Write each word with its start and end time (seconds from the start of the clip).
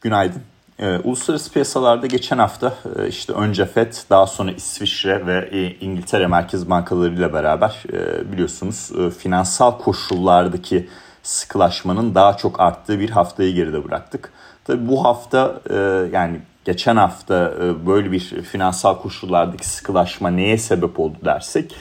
Günaydın. 0.00 0.42
Ee, 0.78 0.98
uluslararası 0.98 1.52
piyasalarda 1.52 2.06
geçen 2.06 2.38
hafta 2.38 2.74
e, 2.98 3.08
işte 3.08 3.32
önce 3.32 3.66
FED 3.66 3.92
daha 4.10 4.26
sonra 4.26 4.52
İsviçre 4.52 5.26
ve 5.26 5.48
e, 5.52 5.74
İngiltere 5.80 6.26
Merkez 6.26 6.70
Bankaları 6.70 7.14
ile 7.14 7.32
beraber 7.32 7.82
e, 7.92 8.32
biliyorsunuz 8.32 8.90
e, 8.98 9.10
finansal 9.10 9.78
koşullardaki 9.78 10.88
sıkılaşmanın 11.22 12.14
daha 12.14 12.36
çok 12.36 12.60
arttığı 12.60 13.00
bir 13.00 13.10
haftayı 13.10 13.54
geride 13.54 13.84
bıraktık. 13.84 14.32
Tabii 14.64 14.88
bu 14.88 15.04
hafta 15.04 15.60
e, 15.70 15.76
yani 16.12 16.40
geçen 16.64 16.96
hafta 16.96 17.54
e, 17.62 17.86
böyle 17.86 18.12
bir 18.12 18.42
finansal 18.42 18.98
koşullardaki 18.98 19.68
sıkılaşma 19.68 20.30
neye 20.30 20.58
sebep 20.58 21.00
oldu 21.00 21.16
dersek 21.24 21.74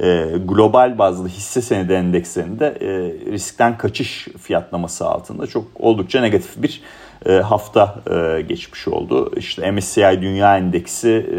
e, 0.00 0.32
global 0.44 0.98
bazlı 0.98 1.28
hisse 1.28 1.62
senedi 1.62 1.92
endekslerinde 1.92 2.66
e, 2.66 2.88
riskten 3.32 3.78
kaçış 3.78 4.28
fiyatlaması 4.42 5.06
altında 5.06 5.46
çok 5.46 5.64
oldukça 5.74 6.20
negatif 6.20 6.62
bir 6.62 6.82
hafta 7.24 8.02
e, 8.10 8.40
geçmiş 8.42 8.88
oldu. 8.88 9.32
İşte 9.36 9.70
MSCI 9.70 10.18
Dünya 10.22 10.56
Endeksi 10.56 11.08
e, 11.10 11.36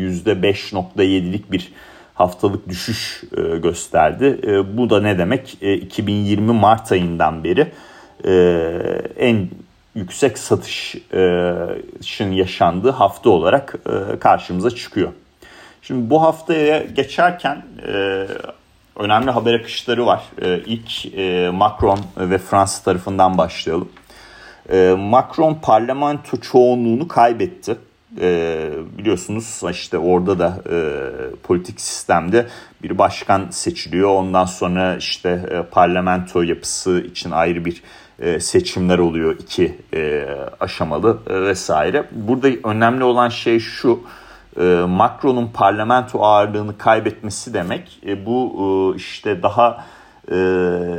%5.7'lik 0.00 1.52
bir 1.52 1.72
haftalık 2.14 2.68
düşüş 2.68 3.24
e, 3.36 3.40
gösterdi. 3.58 4.40
E, 4.46 4.76
bu 4.76 4.90
da 4.90 5.00
ne 5.00 5.18
demek? 5.18 5.56
E, 5.62 5.74
2020 5.74 6.52
Mart 6.52 6.92
ayından 6.92 7.44
beri 7.44 7.66
e, 8.24 8.32
en 9.18 9.48
yüksek 9.94 10.38
satışın 10.38 12.32
yaşandığı 12.32 12.90
hafta 12.90 13.30
olarak 13.30 13.74
e, 13.86 14.18
karşımıza 14.18 14.70
çıkıyor. 14.70 15.12
Şimdi 15.82 16.10
bu 16.10 16.22
haftaya 16.22 16.82
geçerken 16.82 17.62
e, 17.86 18.26
önemli 18.96 19.30
haber 19.30 19.54
akışları 19.54 20.06
var. 20.06 20.22
E, 20.42 20.58
ilk 20.66 21.14
e, 21.18 21.50
Macron 21.50 22.00
ve 22.16 22.38
Fransa 22.38 22.84
tarafından 22.84 23.38
başlayalım. 23.38 23.88
E, 24.68 24.94
Macron 24.98 25.54
parlamento 25.54 26.36
çoğunluğunu 26.36 27.08
kaybetti. 27.08 27.76
E, 28.20 28.70
biliyorsunuz 28.98 29.62
işte 29.70 29.98
orada 29.98 30.38
da 30.38 30.62
e, 30.70 30.78
politik 31.42 31.80
sistemde 31.80 32.46
bir 32.82 32.98
başkan 32.98 33.46
seçiliyor. 33.50 34.08
Ondan 34.08 34.44
sonra 34.44 34.96
işte 34.96 35.28
e, 35.50 35.62
parlamento 35.62 36.42
yapısı 36.42 37.00
için 37.00 37.30
ayrı 37.30 37.64
bir 37.64 37.82
e, 38.18 38.40
seçimler 38.40 38.98
oluyor 38.98 39.36
iki 39.38 39.78
e, 39.94 40.26
aşamalı 40.60 41.18
e, 41.30 41.42
vesaire. 41.42 42.08
Burada 42.12 42.48
önemli 42.64 43.04
olan 43.04 43.28
şey 43.28 43.58
şu 43.58 44.00
e, 44.60 44.62
Macron'un 44.88 45.50
parlamento 45.54 46.24
ağırlığını 46.24 46.78
kaybetmesi 46.78 47.54
demek 47.54 47.98
e, 48.06 48.26
bu 48.26 48.54
e, 48.94 48.96
işte 48.96 49.42
daha 49.42 49.84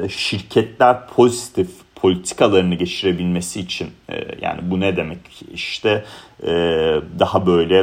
şirketler 0.09 1.07
pozitif 1.07 1.69
politikalarını 2.01 2.75
geçirebilmesi 2.75 3.59
için 3.59 3.89
e, 4.09 4.15
yani 4.41 4.59
bu 4.63 4.79
ne 4.79 4.97
demek 4.97 5.19
işte 5.53 6.03
e, 6.43 6.51
daha 7.19 7.45
böyle 7.45 7.79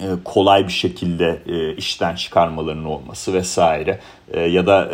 e, 0.00 0.06
kolay 0.24 0.66
bir 0.66 0.72
şekilde 0.72 1.42
işten 1.76 2.14
çıkarmalarının 2.14 2.84
olması 2.84 3.32
vesaire 3.32 4.00
ya 4.48 4.66
da 4.66 4.88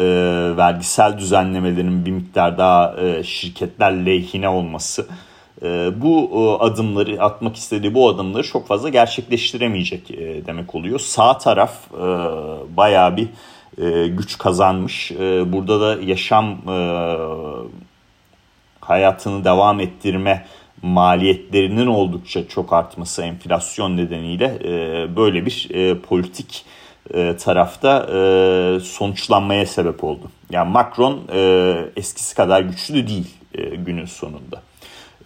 vergisel 0.57 1.19
düzenlemelerin 1.19 2.07
bir 2.07 2.11
miktar 2.11 2.59
daha 2.59 2.97
şirketler 3.23 4.07
lehine 4.07 4.49
olması 4.49 5.07
bu 5.97 6.59
adımları 6.61 7.23
atmak 7.23 7.57
istediği 7.57 7.95
bu 7.95 8.09
adımları 8.09 8.43
çok 8.43 8.67
fazla 8.67 8.89
gerçekleştiremeyecek 8.89 10.09
demek 10.47 10.75
oluyor. 10.75 10.99
Sağ 10.99 11.39
taraf 11.39 11.73
bayağı 12.77 13.17
bir 13.17 13.29
güç 14.07 14.39
kazanmış. 14.39 15.13
Burada 15.47 15.81
da 15.81 16.03
yaşam 16.03 16.59
hayatını 18.89 19.45
devam 19.45 19.81
ettirme 19.81 20.47
maliyetlerinin 20.83 21.87
oldukça 21.87 22.49
çok 22.49 22.73
artması 22.73 23.23
enflasyon 23.23 23.97
nedeniyle 23.97 24.59
e, 24.65 25.17
böyle 25.17 25.47
bir 25.47 25.69
e, 25.71 25.99
politik 25.99 26.65
e, 27.15 27.37
tarafta 27.37 28.07
e, 28.13 28.81
sonuçlanmaya 28.81 29.67
sebep 29.67 30.05
oldu. 30.05 30.31
Yani 30.51 30.71
Macron 30.71 31.21
e, 31.33 31.75
eskisi 31.97 32.35
kadar 32.35 32.61
güçlü 32.61 33.09
değil 33.09 33.35
e, 33.55 33.63
günün 33.63 34.05
sonunda. 34.05 34.63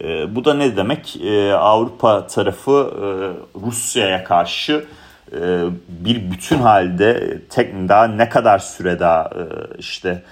E, 0.00 0.36
bu 0.36 0.44
da 0.44 0.54
ne 0.54 0.76
demek? 0.76 1.16
E, 1.16 1.52
Avrupa 1.52 2.26
tarafı 2.26 2.92
e, 2.96 3.04
Rusya'ya 3.60 4.24
karşı 4.24 4.84
e, 5.32 5.64
bir 5.88 6.30
bütün 6.30 6.58
halde 6.58 7.38
tek 7.50 7.88
daha 7.88 8.04
ne 8.04 8.28
kadar 8.28 8.58
süre 8.58 9.00
daha 9.00 9.22
e, 9.24 9.42
işte 9.78 10.22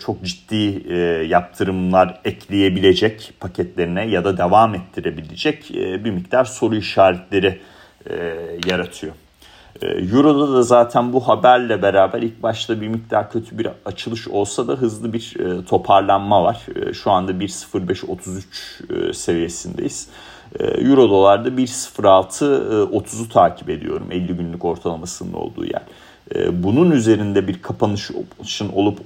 çok 0.00 0.22
ciddi 0.22 0.82
e, 0.88 0.96
yaptırımlar 1.26 2.20
ekleyebilecek 2.24 3.32
paketlerine 3.40 4.06
ya 4.06 4.24
da 4.24 4.38
devam 4.38 4.74
ettirebilecek 4.74 5.70
e, 5.70 6.04
bir 6.04 6.10
miktar 6.10 6.44
soru 6.44 6.76
işaretleri 6.76 7.60
yaratıyor. 8.66 9.12
Euro'da 9.82 10.52
da 10.52 10.62
zaten 10.62 11.12
bu 11.12 11.28
haberle 11.28 11.82
beraber 11.82 12.22
ilk 12.22 12.42
başta 12.42 12.80
bir 12.80 12.88
miktar 12.88 13.30
kötü 13.30 13.58
bir 13.58 13.68
açılış 13.84 14.28
olsa 14.28 14.68
da 14.68 14.72
hızlı 14.72 15.12
bir 15.12 15.36
toparlanma 15.68 16.44
var. 16.44 16.66
Şu 16.92 17.10
anda 17.10 17.32
1.0533 17.32 19.14
seviyesindeyiz. 19.14 20.08
Euro 20.60 21.10
dolarda 21.10 21.48
1.06.30'u 21.48 23.28
takip 23.28 23.70
ediyorum 23.70 24.06
50 24.10 24.36
günlük 24.36 24.64
ortalamasının 24.64 25.32
olduğu 25.32 25.64
yer. 25.64 25.82
Ee, 25.82 26.07
bunun 26.52 26.90
üzerinde 26.90 27.48
bir 27.48 27.62
kapanışın 27.62 28.68
olup 28.74 28.98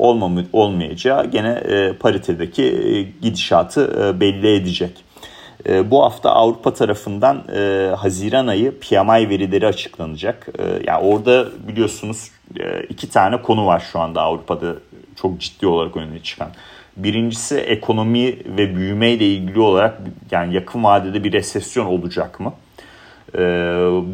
olmayacağı 0.53 1.31
gene 1.31 1.49
e, 1.49 1.93
paritedeki 1.93 2.63
e, 2.63 3.03
gidişatı 3.03 3.97
e, 4.05 4.21
belli 4.21 4.55
edecek. 4.55 5.05
Bu 5.85 6.03
hafta 6.03 6.31
Avrupa 6.31 6.75
tarafından 6.75 7.43
Haziran 7.97 8.47
ayı 8.47 8.79
PMI 8.81 9.29
verileri 9.29 9.67
açıklanacak. 9.67 10.49
Yani 10.87 11.05
orada 11.05 11.47
biliyorsunuz 11.69 12.31
iki 12.89 13.11
tane 13.11 13.43
konu 13.43 13.67
var 13.67 13.83
şu 13.93 14.01
anda 14.01 14.23
Avrupa'da 14.23 14.75
çok 15.17 15.41
ciddi 15.41 15.67
olarak 15.67 15.97
önüne 15.97 16.23
çıkan. 16.23 16.49
Birincisi 16.97 17.57
ekonomi 17.57 18.27
ve 18.57 18.77
büyüme 18.77 19.11
ile 19.11 19.27
ilgili 19.27 19.61
olarak 19.61 20.01
yani 20.31 20.55
yakın 20.55 20.85
vadede 20.85 21.25
bir 21.25 21.33
resesyon 21.33 21.87
olacak 21.87 22.41
mı? 22.41 22.53
Ee, 23.35 23.39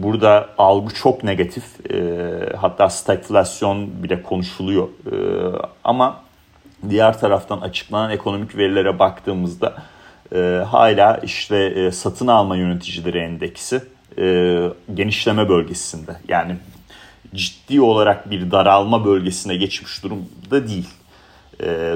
burada 0.02 0.48
algı 0.58 0.94
çok 0.94 1.24
negatif. 1.24 1.64
Ee, 1.90 2.56
hatta 2.56 2.90
stagflasyon 2.90 4.02
bile 4.02 4.22
konuşuluyor. 4.22 4.88
Ee, 4.88 5.58
ama 5.84 6.20
diğer 6.88 7.20
taraftan 7.20 7.60
açıklanan 7.60 8.10
ekonomik 8.10 8.56
verilere 8.56 8.98
baktığımızda 8.98 9.74
e, 10.34 10.38
hala 10.70 11.16
işte 11.16 11.56
e, 11.56 11.90
satın 11.90 12.26
alma 12.26 12.56
yöneticileri 12.56 13.18
endeksi 13.18 13.82
e, 14.18 14.58
genişleme 14.94 15.48
bölgesinde. 15.48 16.16
Yani 16.28 16.56
ciddi 17.34 17.80
olarak 17.80 18.30
bir 18.30 18.50
daralma 18.50 19.04
bölgesine 19.04 19.56
geçmiş 19.56 20.02
durumda 20.02 20.68
değil. 20.68 20.88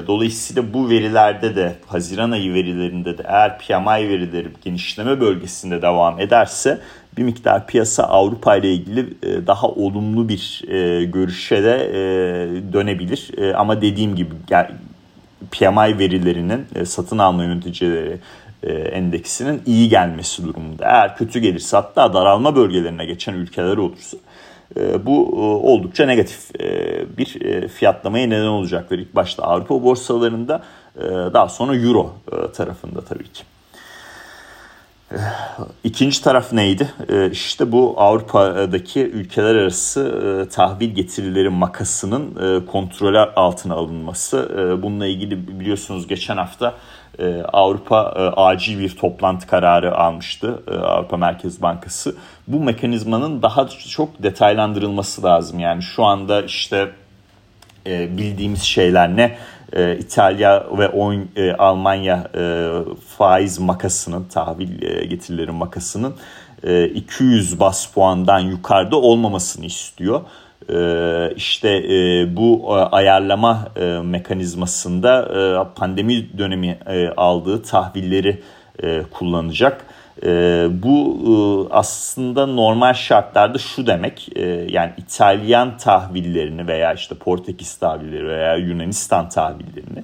Dolayısıyla 0.07 0.73
bu 0.73 0.89
verilerde 0.89 1.55
de 1.55 1.75
Haziran 1.87 2.31
ayı 2.31 2.53
verilerinde 2.53 3.17
de 3.17 3.23
eğer 3.25 3.59
PMI 3.59 4.09
verileri 4.09 4.47
genişleme 4.63 5.21
bölgesinde 5.21 5.81
devam 5.81 6.19
ederse 6.19 6.79
bir 7.17 7.23
miktar 7.23 7.67
piyasa 7.67 8.03
Avrupa 8.03 8.55
ile 8.55 8.73
ilgili 8.73 8.99
e, 8.99 9.47
daha 9.47 9.67
olumlu 9.67 10.29
bir 10.29 10.61
e, 10.67 11.05
görüşe 11.05 11.63
de 11.63 11.75
e, 11.89 12.73
dönebilir. 12.73 13.31
Ama 13.55 13.81
dediğim 13.81 14.15
gibi 14.15 14.35
PMI 15.51 15.99
verilerinin 15.99 16.65
satın 16.85 17.17
alma 17.17 17.43
yöneticileri 17.43 18.17
endeksinin 18.91 19.61
iyi 19.65 19.89
gelmesi 19.89 20.43
durumunda. 20.43 20.85
Eğer 20.85 21.17
kötü 21.17 21.39
gelirse 21.39 21.77
hatta 21.77 22.13
daralma 22.13 22.55
bölgelerine 22.55 23.05
geçen 23.05 23.33
ülkeler 23.33 23.77
olursa 23.77 24.17
bu 25.05 25.41
oldukça 25.73 26.05
negatif 26.05 26.53
bir 27.17 27.67
fiyatlamaya 27.67 28.27
neden 28.27 28.47
olacaktır. 28.47 28.99
İlk 28.99 29.15
başta 29.15 29.43
Avrupa 29.43 29.83
borsalarında 29.83 30.63
daha 31.33 31.49
sonra 31.49 31.75
Euro 31.75 32.13
tarafında 32.53 33.01
tabii 33.01 33.27
ki. 33.27 33.43
İkinci 35.83 36.23
taraf 36.23 36.53
neydi? 36.53 36.93
Ee, 37.09 37.29
işte 37.31 37.71
bu 37.71 37.93
Avrupa'daki 37.97 39.01
ülkeler 39.01 39.55
arası 39.55 40.01
e, 40.01 40.49
tahvil 40.49 40.89
getirileri 40.89 41.49
makasının 41.49 42.35
e, 42.35 42.65
kontrolü 42.65 43.19
altına 43.19 43.73
alınması. 43.73 44.51
E, 44.57 44.81
bununla 44.81 45.05
ilgili 45.05 45.59
biliyorsunuz 45.59 46.07
geçen 46.07 46.37
hafta 46.37 46.73
Avrupa 47.53 47.99
acil 48.37 48.79
bir 48.79 48.97
toplantı 48.97 49.47
kararı 49.47 49.97
almıştı 49.97 50.63
Avrupa 50.83 51.17
Merkez 51.17 51.61
Bankası. 51.61 52.15
Bu 52.47 52.59
mekanizmanın 52.59 53.41
daha 53.41 53.67
çok 53.67 54.23
detaylandırılması 54.23 55.23
lazım. 55.23 55.59
Yani 55.59 55.83
şu 55.83 56.03
anda 56.03 56.41
işte 56.41 56.89
bildiğimiz 57.85 58.61
şeyler 58.61 59.17
ne? 59.17 59.37
e, 59.75 59.97
İtalya 59.97 60.65
ve 60.77 60.89
on, 60.89 61.27
e, 61.35 61.53
Almanya 61.53 62.27
e, 62.35 62.71
faiz 63.17 63.59
makasının, 63.59 64.23
tahvil 64.23 64.81
e, 64.81 65.05
getirileri 65.05 65.51
makasının 65.51 66.15
e, 66.63 66.85
200 66.85 67.59
bas 67.59 67.85
puandan 67.85 68.39
yukarıda 68.39 68.95
olmamasını 68.95 69.65
istiyor. 69.65 70.21
E, 70.69 71.33
işte 71.35 71.69
e, 71.69 72.27
bu 72.35 72.65
e, 72.67 72.71
ayarlama 72.71 73.67
e, 73.75 73.85
mekanizmasında 73.85 75.67
pandemi 75.75 76.37
dönemi 76.37 76.79
aldığı 77.17 77.63
tahvilleri 77.63 78.41
kullanacak. 79.11 79.85
bu 80.83 81.67
aslında 81.71 82.45
normal 82.45 82.93
şartlarda 82.93 83.57
şu 83.57 83.87
demek 83.87 84.37
yani 84.69 84.91
İtalyan 84.97 85.77
tahvillerini 85.77 86.67
veya 86.67 86.93
işte 86.93 87.15
Portekiz 87.15 87.75
tahvilleri 87.75 88.27
veya 88.27 88.55
Yunanistan 88.55 89.29
tahvillerini 89.29 90.03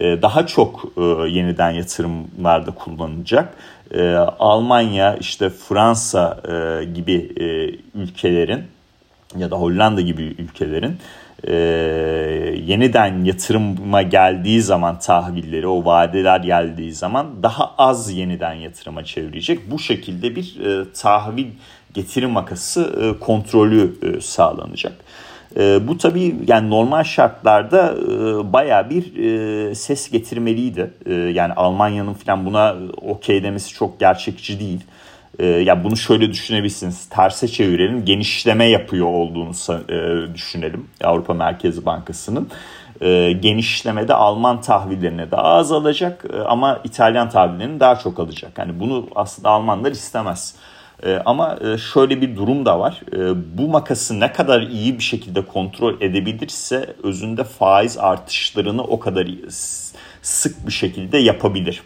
daha 0.00 0.46
çok 0.46 0.84
yeniden 1.28 1.70
yatırımlarda 1.70 2.70
kullanacak. 2.70 3.54
Almanya 4.38 5.16
işte 5.16 5.50
Fransa 5.50 6.40
gibi 6.94 7.32
ülkelerin 7.94 8.64
ya 9.36 9.50
da 9.50 9.56
Hollanda 9.56 10.00
gibi 10.00 10.22
ülkelerin 10.22 10.96
e, 11.44 11.54
yeniden 12.66 13.24
yatırıma 13.24 14.02
geldiği 14.02 14.62
zaman 14.62 14.98
tahvilleri 14.98 15.66
o 15.66 15.84
vadeler 15.84 16.40
geldiği 16.40 16.92
zaman 16.92 17.42
daha 17.42 17.74
az 17.78 18.12
yeniden 18.12 18.52
yatırıma 18.52 19.04
çevirecek. 19.04 19.70
Bu 19.70 19.78
şekilde 19.78 20.36
bir 20.36 20.60
e, 20.60 20.92
tahvil 20.92 21.46
getirim 21.94 22.30
makası 22.30 22.94
e, 23.02 23.24
kontrolü 23.24 23.96
e, 24.02 24.20
sağlanacak. 24.20 24.92
E, 25.56 25.88
bu 25.88 25.98
tabii 25.98 26.36
yani 26.46 26.70
normal 26.70 27.04
şartlarda 27.04 27.94
e, 27.94 28.52
baya 28.52 28.90
bir 28.90 29.16
e, 29.16 29.74
ses 29.74 30.10
getirmeliydi. 30.10 30.90
E, 31.06 31.14
yani 31.14 31.52
Almanya'nın 31.52 32.14
falan 32.14 32.46
buna 32.46 32.76
okey 32.96 33.42
demesi 33.42 33.74
çok 33.74 34.00
gerçekçi 34.00 34.60
değil. 34.60 34.80
E, 35.38 35.46
ya 35.46 35.84
bunu 35.84 35.96
şöyle 35.96 36.30
düşünebilirsiniz. 36.30 37.08
Terse 37.08 37.48
çevirelim. 37.48 38.04
Genişleme 38.04 38.64
yapıyor 38.64 39.06
olduğunu 39.06 39.52
e, 39.88 40.34
düşünelim. 40.34 40.86
Avrupa 41.04 41.34
Merkezi 41.34 41.86
Bankası'nın. 41.86 42.48
E, 43.00 43.32
genişlemede 43.32 44.14
Alman 44.14 44.60
tahvillerine 44.60 45.30
daha 45.30 45.42
az 45.42 45.72
alacak 45.72 46.24
e, 46.32 46.38
ama 46.38 46.80
İtalyan 46.84 47.30
tahvillerini 47.30 47.80
daha 47.80 47.96
çok 47.96 48.20
alacak. 48.20 48.58
Yani 48.58 48.80
bunu 48.80 49.08
aslında 49.14 49.48
Almanlar 49.48 49.92
istemez. 49.92 50.54
E, 51.02 51.16
ama 51.24 51.58
şöyle 51.92 52.20
bir 52.20 52.36
durum 52.36 52.66
da 52.66 52.80
var. 52.80 53.00
E, 53.12 53.18
bu 53.58 53.68
makası 53.68 54.20
ne 54.20 54.32
kadar 54.32 54.62
iyi 54.62 54.98
bir 54.98 55.02
şekilde 55.02 55.44
kontrol 55.46 56.00
edebilirse 56.00 56.94
özünde 57.02 57.44
faiz 57.44 57.98
artışlarını 57.98 58.82
o 58.82 58.98
kadar 58.98 59.28
sık 60.22 60.66
bir 60.66 60.72
şekilde 60.72 61.18
yapabilir 61.18 61.82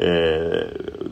e, 0.00 0.40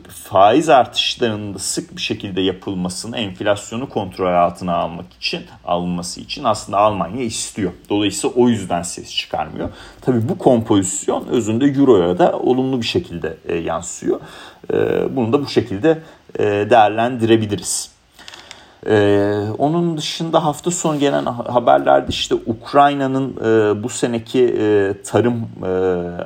faiz 0.09 0.69
artışlarının 0.69 1.57
sık 1.57 1.95
bir 1.95 2.01
şekilde 2.01 2.41
yapılmasını 2.41 3.17
enflasyonu 3.17 3.89
kontrol 3.89 4.33
altına 4.33 4.75
almak 4.75 5.13
için 5.13 5.41
alınması 5.65 6.21
için 6.21 6.43
aslında 6.43 6.77
Almanya 6.77 7.23
istiyor. 7.23 7.71
Dolayısıyla 7.89 8.35
o 8.35 8.49
yüzden 8.49 8.81
ses 8.81 9.15
çıkarmıyor. 9.15 9.69
Tabii 10.01 10.29
bu 10.29 10.37
kompozisyon 10.37 11.27
özünde 11.27 11.65
Euro'ya 11.65 12.17
da 12.17 12.39
olumlu 12.39 12.81
bir 12.81 12.87
şekilde 12.87 13.37
e, 13.47 13.55
yansıyor. 13.55 14.19
E, 14.73 14.75
bunu 15.15 15.33
da 15.33 15.41
bu 15.41 15.47
şekilde 15.47 16.01
e, 16.39 16.43
değerlendirebiliriz. 16.43 17.96
Ee, 18.89 19.43
onun 19.57 19.97
dışında 19.97 20.45
hafta 20.45 20.71
sonu 20.71 20.99
gelen 20.99 21.25
haberlerde 21.25 22.07
işte 22.09 22.35
Ukrayna'nın 22.35 23.35
e, 23.37 23.83
bu 23.83 23.89
seneki 23.89 24.43
e, 24.59 24.93
tarım 25.03 25.47
e, 25.65 25.69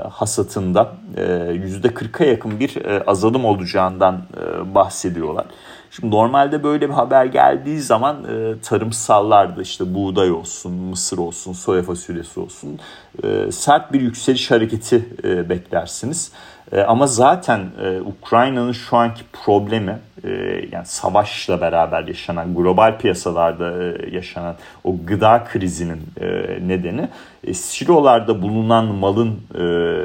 hasatında 0.09 0.91
e, 1.17 1.21
%40'a 1.21 2.25
yakın 2.25 2.59
bir 2.59 2.85
e, 2.85 3.03
azalım 3.03 3.45
olacağından 3.45 4.21
e, 4.37 4.75
bahsediyorlar. 4.75 5.45
Şimdi 5.91 6.15
normalde 6.15 6.63
böyle 6.63 6.89
bir 6.89 6.93
haber 6.93 7.25
geldiği 7.25 7.79
zaman 7.79 8.23
e, 8.23 8.59
tarımsallarda 8.61 9.61
işte 9.61 9.93
buğday 9.93 10.31
olsun, 10.31 10.71
mısır 10.71 11.17
olsun, 11.17 11.53
soya 11.53 11.83
fasulyesi 11.83 12.39
olsun 12.39 12.79
e, 13.23 13.51
sert 13.51 13.93
bir 13.93 14.01
yükseliş 14.01 14.51
hareketi 14.51 15.05
e, 15.23 15.49
beklersiniz. 15.49 16.31
E, 16.71 16.81
ama 16.81 17.07
zaten 17.07 17.59
e, 17.83 18.01
Ukrayna'nın 18.01 18.71
şu 18.71 18.97
anki 18.97 19.23
problemi 19.33 19.99
e, 20.23 20.29
yani 20.71 20.85
savaşla 20.85 21.61
beraber 21.61 22.07
yaşanan 22.07 22.55
global 22.55 22.97
piyasalarda 22.97 23.83
e, 23.83 24.15
yaşanan 24.15 24.55
o 24.83 24.95
gıda 25.05 25.43
krizinin 25.43 26.01
e, 26.21 26.27
nedeni 26.67 27.09
e, 27.43 27.53
silolarda 27.53 28.41
bulunan 28.41 28.85
malın 28.85 29.39
e, 29.53 29.59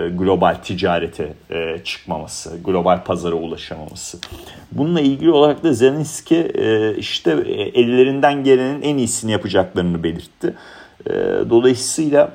global 0.08 0.54
ticarete 0.54 1.32
e, 1.50 1.78
çıkmaması, 1.84 2.56
global 2.64 3.04
pazara 3.04 3.34
ulaşamaması. 3.34 4.18
Bununla 4.72 5.00
ilgili 5.00 5.30
olarak 5.30 5.64
da 5.64 5.72
Zelenski 5.72 6.36
e, 6.36 6.96
işte 6.96 7.30
e, 7.30 7.52
ellerinden 7.52 8.44
gelenin 8.44 8.82
en 8.82 8.96
iyisini 8.96 9.32
yapacaklarını 9.32 10.02
belirtti. 10.02 10.54
E, 11.06 11.12
dolayısıyla 11.50 12.30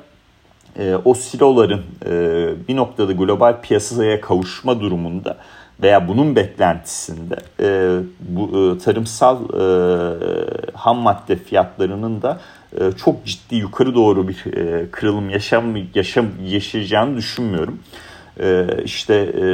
e, 0.78 0.96
o 1.04 1.14
siloların 1.14 1.82
e, 2.06 2.10
bir 2.68 2.76
noktada 2.76 3.12
global 3.12 3.60
piyasaya 3.62 4.20
kavuşma 4.20 4.80
durumunda 4.80 5.36
veya 5.82 6.08
bunun 6.08 6.36
beklentisinde 6.36 7.36
e, 7.60 7.98
bu 8.20 8.74
e, 8.74 8.78
tarımsal 8.78 9.36
e, 9.36 9.64
ham 10.74 10.98
madde 10.98 11.36
fiyatlarının 11.36 12.22
da 12.22 12.40
e, 12.80 12.92
çok 12.92 13.26
ciddi 13.26 13.54
yukarı 13.56 13.94
doğru 13.94 14.28
bir 14.28 14.56
e, 14.56 14.90
kırılım 14.90 15.30
yaşam 15.30 15.64
yaşam 15.94 16.26
yaşayacağını 16.44 17.16
düşünmüyorum. 17.16 17.78
E, 18.40 18.66
işte 18.84 19.14
e, 19.14 19.44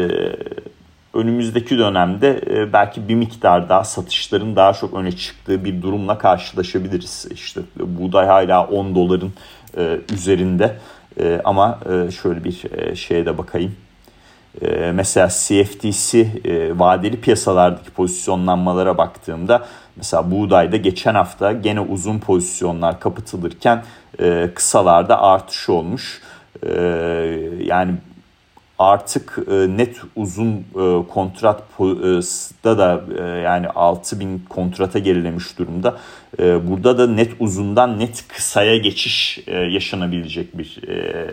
önümüzdeki 1.14 1.78
dönemde 1.78 2.40
e, 2.46 2.72
belki 2.72 3.08
bir 3.08 3.14
miktar 3.14 3.68
daha 3.68 3.84
satışların 3.84 4.56
daha 4.56 4.72
çok 4.72 4.94
öne 4.94 5.12
çıktığı 5.12 5.64
bir 5.64 5.82
durumla 5.82 6.18
karşılaşabiliriz. 6.18 7.26
İşte 7.30 7.60
buğday 7.76 8.26
hala 8.26 8.66
10 8.66 8.94
doların 8.94 9.32
e, 9.76 9.98
üzerinde. 10.12 10.76
E, 11.20 11.40
ama 11.44 11.78
e, 11.92 12.10
şöyle 12.10 12.44
bir 12.44 12.64
e, 12.76 12.96
şeye 12.96 13.26
de 13.26 13.38
bakayım. 13.38 13.76
E, 14.62 14.92
mesela 14.94 15.28
CFTC 15.28 16.20
e, 16.20 16.78
vadeli 16.78 17.20
piyasalardaki 17.20 17.90
pozisyonlanmalara 17.90 18.98
baktığımda 18.98 19.66
mesela 19.96 20.30
buğdayda 20.30 20.76
geçen 20.76 21.14
hafta 21.14 21.52
gene 21.52 21.80
uzun 21.80 22.18
pozisyonlar 22.18 23.00
kapatılırken 23.00 23.84
e, 24.20 24.50
kısalarda 24.54 25.22
artış 25.22 25.68
olmuş. 25.68 26.22
E, 26.62 26.72
yani 27.64 27.94
artık 28.78 29.38
e, 29.50 29.76
net 29.76 29.96
uzun 30.16 30.52
e, 30.52 31.06
kontratta 31.08 32.78
da 32.78 33.00
e, 33.18 33.22
yani 33.22 33.68
6000 33.68 34.42
kontrata 34.48 34.98
gerilemiş 34.98 35.58
durumda. 35.58 35.96
E, 36.38 36.68
burada 36.68 36.98
da 36.98 37.06
net 37.06 37.32
uzundan 37.40 37.98
net 37.98 38.28
kısaya 38.28 38.76
geçiş 38.76 39.38
e, 39.46 39.56
yaşanabilecek 39.56 40.58
bir 40.58 40.88
e, 40.88 41.26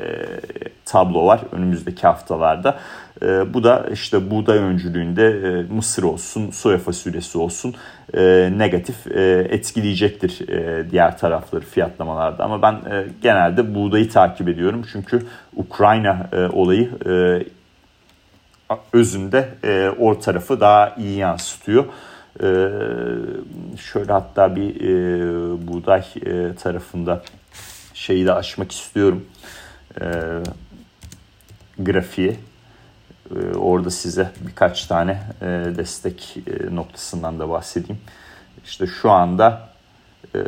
tablo 0.86 1.26
var 1.26 1.42
önümüzdeki 1.52 2.02
haftalarda. 2.02 2.80
E, 3.22 3.54
bu 3.54 3.64
da 3.64 3.86
işte 3.94 4.32
buğday 4.32 4.58
öncülüğünde 4.58 5.28
e, 5.28 5.74
mısır 5.74 6.04
olsun, 6.04 6.52
soya 6.52 6.78
fasulyesi 6.78 7.38
olsun 7.38 7.76
e, 8.14 8.52
negatif 8.58 9.08
e, 9.08 9.48
etkileyecektir 9.50 10.50
e, 10.50 10.92
diğer 10.92 11.18
tarafları 11.18 11.66
fiyatlamalarda. 11.66 12.44
Ama 12.44 12.62
ben 12.62 12.74
e, 12.74 13.06
genelde 13.22 13.76
buğdayı 13.76 14.10
takip 14.10 14.50
ediyorum 14.50 14.86
çünkü 14.92 15.26
Ukrayna 15.56 16.30
e, 16.34 16.38
olayı 16.38 16.90
e, 17.06 17.44
özünde 18.94 19.50
e, 19.64 19.90
o 20.00 20.20
tarafı 20.20 20.60
daha 20.60 20.96
iyi 20.98 21.18
yansıtıyor. 21.18 21.86
E, 22.40 22.48
şöyle 23.78 24.12
hatta 24.12 24.56
bir 24.56 24.76
e, 24.82 25.68
buğday 25.68 26.04
e, 26.26 26.56
tarafında 26.56 27.24
şeyi 27.94 28.26
de 28.26 28.34
açmak 28.34 28.72
istiyorum. 28.72 29.26
E, 30.02 30.06
grafiği. 31.80 32.36
E, 33.32 33.58
orada 33.58 33.90
size 33.90 34.32
birkaç 34.48 34.86
tane 34.86 35.20
e, 35.42 35.46
destek 35.78 36.38
e, 36.48 36.76
noktasından 36.76 37.40
da 37.40 37.50
bahsedeyim. 37.50 38.02
İşte 38.66 38.88
şu 38.88 39.12
anda 39.12 39.70
e, 40.36 40.40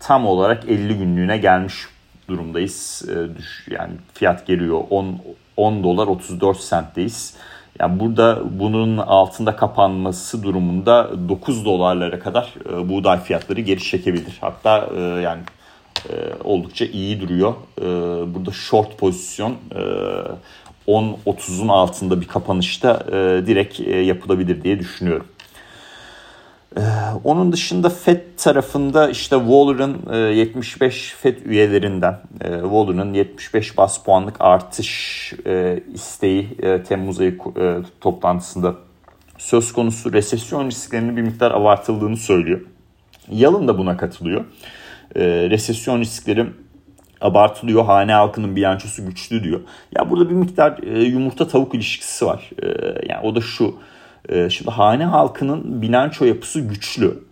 tam 0.00 0.26
olarak 0.26 0.64
50 0.68 0.98
günlüğüne 0.98 1.38
gelmiş 1.38 1.74
durumdayız. 2.28 3.04
Yani 3.70 3.92
fiyat 4.14 4.46
geliyor 4.46 4.80
10 4.90 5.20
10 5.56 5.84
dolar 5.84 6.06
34 6.06 6.68
centteyiz. 6.70 7.34
Yani 7.78 8.00
burada 8.00 8.40
bunun 8.50 8.96
altında 8.96 9.56
kapanması 9.56 10.42
durumunda 10.42 11.10
9 11.28 11.64
dolarlara 11.64 12.18
kadar 12.18 12.54
buğday 12.84 13.20
fiyatları 13.22 13.60
geri 13.60 13.82
çekebilir. 13.82 14.38
Hatta 14.40 14.88
yani 15.22 15.42
oldukça 16.44 16.84
iyi 16.84 17.20
duruyor. 17.20 17.54
Burada 18.34 18.50
short 18.50 18.98
pozisyon 18.98 19.56
10-30'un 20.88 21.68
altında 21.68 22.20
bir 22.20 22.28
kapanışta 22.28 23.06
e, 23.08 23.46
direkt 23.46 23.80
e, 23.80 23.96
yapılabilir 23.96 24.62
diye 24.62 24.78
düşünüyorum. 24.78 25.26
Ee, 26.76 26.80
onun 27.24 27.52
dışında 27.52 27.90
FED 27.90 28.20
tarafında 28.36 29.10
işte 29.10 29.36
Waller'ın 29.36 30.12
75 30.32 31.12
e, 31.12 31.16
FED 31.16 31.46
üyelerinden 31.46 32.20
e, 32.40 32.60
Waller'ın 32.60 33.14
75 33.14 33.76
bas 33.76 34.04
puanlık 34.04 34.36
artış 34.40 35.32
e, 35.46 35.80
isteği 35.94 36.56
Temmuz 36.88 37.20
ayı 37.20 37.38
toplantısında 38.00 38.74
söz 39.38 39.72
konusu 39.72 40.12
resesyon 40.12 40.66
risklerinin 40.66 41.16
bir 41.16 41.22
miktar 41.22 41.50
abartıldığını 41.50 42.16
söylüyor. 42.16 42.60
Yalın 43.30 43.68
da 43.68 43.78
buna 43.78 43.96
katılıyor. 43.96 44.44
Resesyon 45.50 46.00
riskleri 46.00 46.46
abartılıyor. 47.20 47.84
Hane 47.84 48.12
halkının 48.12 48.56
bilançosu 48.56 49.06
güçlü 49.06 49.44
diyor. 49.44 49.60
Ya 49.96 50.10
burada 50.10 50.30
bir 50.30 50.34
miktar 50.34 50.78
e, 50.82 51.02
yumurta 51.02 51.48
tavuk 51.48 51.74
ilişkisi 51.74 52.26
var. 52.26 52.50
E, 52.62 52.66
yani 53.08 53.26
o 53.26 53.34
da 53.34 53.40
şu. 53.40 53.74
E, 54.28 54.50
şimdi 54.50 54.70
hane 54.70 55.04
halkının 55.04 55.82
bilanço 55.82 56.24
yapısı 56.24 56.60
güçlü. 56.60 57.24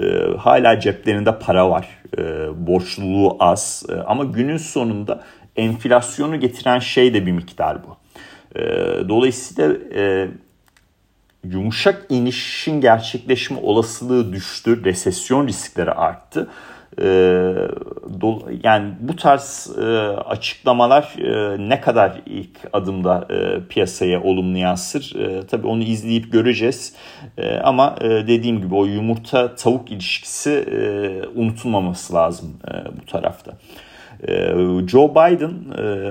E, 0.00 0.04
hala 0.38 0.80
ceplerinde 0.80 1.38
para 1.38 1.70
var. 1.70 1.88
E, 2.18 2.22
borçluluğu 2.66 3.36
az. 3.40 3.86
Ama 4.06 4.24
günün 4.24 4.56
sonunda 4.56 5.22
enflasyonu 5.56 6.40
getiren 6.40 6.78
şey 6.78 7.14
de 7.14 7.26
bir 7.26 7.32
miktar 7.32 7.78
bu. 7.84 7.96
Dolayısıyla 9.08 9.74
yumuşak 11.52 12.06
inişin 12.08 12.80
gerçekleşme 12.80 13.58
olasılığı 13.62 14.32
düştü. 14.32 14.84
Resesyon 14.84 15.48
riskleri 15.48 15.92
arttı. 15.92 16.48
Ee, 17.02 17.54
yani 18.62 18.94
bu 19.00 19.16
tarz 19.16 19.70
e, 19.78 19.82
açıklamalar 20.08 21.14
e, 21.18 21.56
ne 21.68 21.80
kadar 21.80 22.22
ilk 22.26 22.58
adımda 22.72 23.26
e, 23.30 23.68
piyasaya 23.68 24.22
olumlu 24.22 24.58
yansır 24.58 25.12
tabii 25.50 25.66
onu 25.66 25.82
izleyip 25.82 26.32
göreceğiz 26.32 26.94
ama 27.62 27.96
dediğim 28.00 28.60
gibi 28.60 28.74
o 28.74 28.84
yumurta 28.84 29.54
tavuk 29.54 29.90
ilişkisi 29.90 30.64
unutulmaması 31.34 32.14
lazım 32.14 32.60
bu 33.02 33.06
tarafta. 33.06 33.52
Joe 34.86 35.10
Biden 35.10 35.54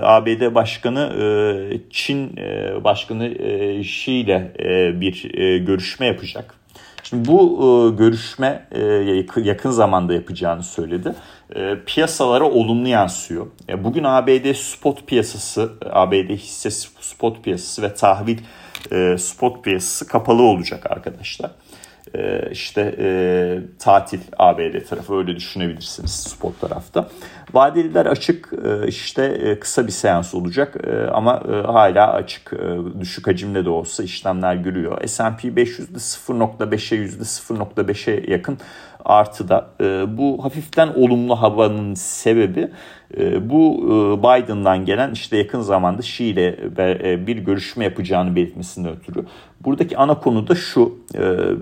ABD 0.02 0.56
Başkanı 0.56 1.12
Çin 1.90 2.38
Başkanı 2.84 3.28
Xi 3.80 4.12
ile 4.12 4.52
bir 5.02 5.30
görüşme 5.58 6.06
yapacak. 6.06 6.56
Şimdi 7.10 7.28
bu 7.28 7.42
e, 7.42 7.96
görüşme 7.98 8.68
e, 8.72 8.82
yakın 9.44 9.72
zamanda 9.72 10.14
yapacağını 10.14 10.64
söyledi. 10.64 11.16
E, 11.56 11.76
piyasalara 11.86 12.44
olumlu 12.44 12.88
yansıyor. 12.88 13.48
E, 13.70 13.84
bugün 13.84 14.04
ABD 14.04 14.54
spot 14.54 15.08
piyasası, 15.08 15.74
ABD 15.92 16.30
hisse 16.30 16.72
spot 17.02 17.44
piyasası 17.44 17.82
ve 17.82 17.94
tahvil 17.94 18.38
e, 18.92 19.18
spot 19.18 19.64
piyasası 19.64 20.08
kapalı 20.08 20.42
olacak 20.42 20.92
arkadaşlar. 20.92 21.52
E, 22.18 22.50
işte 22.52 22.96
e, 23.00 23.08
tatil 23.80 24.20
ABD 24.38 24.88
tarafı 24.90 25.18
öyle 25.18 25.36
düşünebilirsiniz 25.36 26.12
spot 26.12 26.62
tarafta. 26.62 27.10
Vadeliler 27.54 28.06
açık 28.06 28.50
e, 28.66 28.88
işte 28.88 29.24
e, 29.24 29.60
kısa 29.60 29.88
bir 29.88 29.92
seans 29.92 30.34
olacak 30.34 30.76
e, 30.88 31.08
ama 31.08 31.44
hala 31.66 32.14
açık 32.14 32.52
düşük 33.00 33.28
hacimde 33.28 33.66
de 33.66 33.70
olsa 33.70 34.04
işlemler 34.04 34.56
görüyor. 34.56 35.08
S&P 35.08 35.48
500'de 35.48 35.98
0.5'e 35.98 36.98
%0.5'e 36.98 38.32
yakın 38.32 38.58
artıda. 39.06 39.70
Bu 40.18 40.44
hafiften 40.44 40.88
olumlu 40.88 41.42
havanın 41.42 41.94
sebebi 41.94 42.70
bu 43.42 43.84
Biden'dan 44.20 44.86
gelen 44.86 45.12
işte 45.12 45.38
yakın 45.38 45.62
zamanda 45.62 46.00
Xi 46.00 46.26
ile 46.26 46.58
bir 47.28 47.38
görüşme 47.38 47.84
yapacağını 47.84 48.36
belirtmesinden 48.36 48.92
ötürü. 48.96 49.26
Buradaki 49.62 49.98
ana 49.98 50.20
konu 50.20 50.48
da 50.48 50.56
şu 50.56 51.00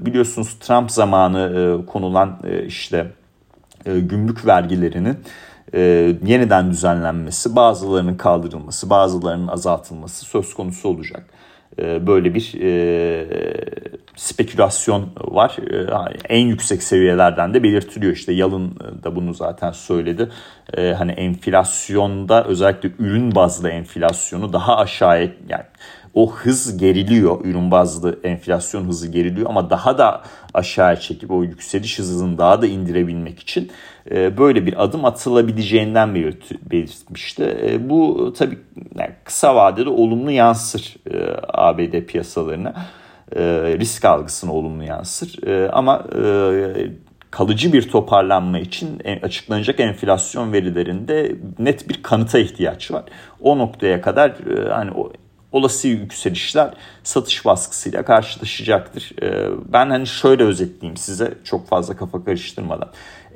biliyorsunuz 0.06 0.54
Trump 0.60 0.92
zamanı 0.92 1.80
konulan 1.88 2.40
işte 2.68 3.08
gümrük 3.86 4.46
vergilerinin 4.46 5.18
e, 5.74 5.80
yeniden 6.26 6.72
düzenlenmesi, 6.72 7.56
bazılarının 7.56 8.18
kaldırılması, 8.18 8.90
bazılarının 8.90 9.48
azaltılması 9.48 10.26
söz 10.26 10.54
konusu 10.54 10.90
olacak. 10.90 11.26
E, 11.80 12.08
böyle 12.08 12.34
bir 12.34 12.54
e, 12.62 13.28
spekülasyon 14.16 15.10
var. 15.18 15.58
E, 15.72 16.10
en 16.30 16.48
yüksek 16.48 16.84
seviyelerden 16.84 17.54
de 17.54 17.64
belirtiliyor. 17.64 18.14
İşte 18.14 18.34
Yalın 18.34 18.76
da 19.04 19.16
bunu 19.16 19.34
zaten 19.34 19.72
söyledi. 19.72 20.30
E, 20.78 20.94
hani 20.94 21.12
enflasyonda 21.12 22.44
özellikle 22.44 22.92
ürün 23.00 23.36
bazlı 23.36 23.70
enflasyonu 23.70 24.54
daha 24.54 24.78
aşağıya 24.78 25.30
yani 25.50 25.64
o 26.14 26.32
hız 26.32 26.78
geriliyor. 26.78 27.46
Ürün 27.46 27.72
bazlı 27.72 28.20
enflasyon 28.24 28.88
hızı 28.88 29.08
geriliyor 29.08 29.50
ama 29.50 29.70
daha 29.70 29.98
da 29.98 30.24
aşağıya 30.54 30.96
çekip 30.96 31.32
o 31.32 31.44
yükseliş 31.44 32.00
hızını 32.00 32.38
daha 32.38 32.62
da 32.62 32.68
indirebilmek 32.68 33.40
için 33.40 33.72
e, 34.12 34.38
böyle 34.38 34.66
bir 34.66 34.84
adım 34.84 35.06
atılabileceğinden 35.06 36.16
belirtmişti. 36.72 37.58
E, 37.64 37.90
bu 37.90 38.34
tabii 38.38 38.58
kısa 39.24 39.56
vadede 39.56 39.90
olumlu 39.90 40.32
yansır 40.32 40.96
e, 41.12 41.38
ABD 41.48 42.06
piyasalarına. 42.06 42.74
Risk 43.80 44.06
algısına 44.06 44.54
olumlu 44.54 44.84
yansır. 44.84 45.40
Ama 45.72 46.06
kalıcı 47.32 47.74
bir 47.74 47.90
toparlanma 47.90 48.60
için 48.60 49.02
açıklanacak 49.22 49.80
enflasyon 49.80 50.54
verilerinde 50.54 51.36
net 51.60 51.90
bir 51.90 52.04
kanıta 52.04 52.40
ihtiyaç 52.40 52.92
var. 52.92 53.04
O 53.42 53.58
noktaya 53.58 54.02
kadar 54.02 54.34
hani 54.70 54.92
o 54.92 55.12
olası 55.52 55.88
yükselişler 55.88 56.74
satış 57.04 57.46
baskısıyla 57.46 58.06
karşılaşacaktır. 58.06 59.12
Ben 59.74 59.90
hani 59.90 60.08
şöyle 60.08 60.44
özetleyeyim 60.44 60.98
size 60.98 61.34
çok 61.44 61.68
fazla 61.68 61.98
kafa 61.98 62.26
karıştırmadan. 62.26 62.90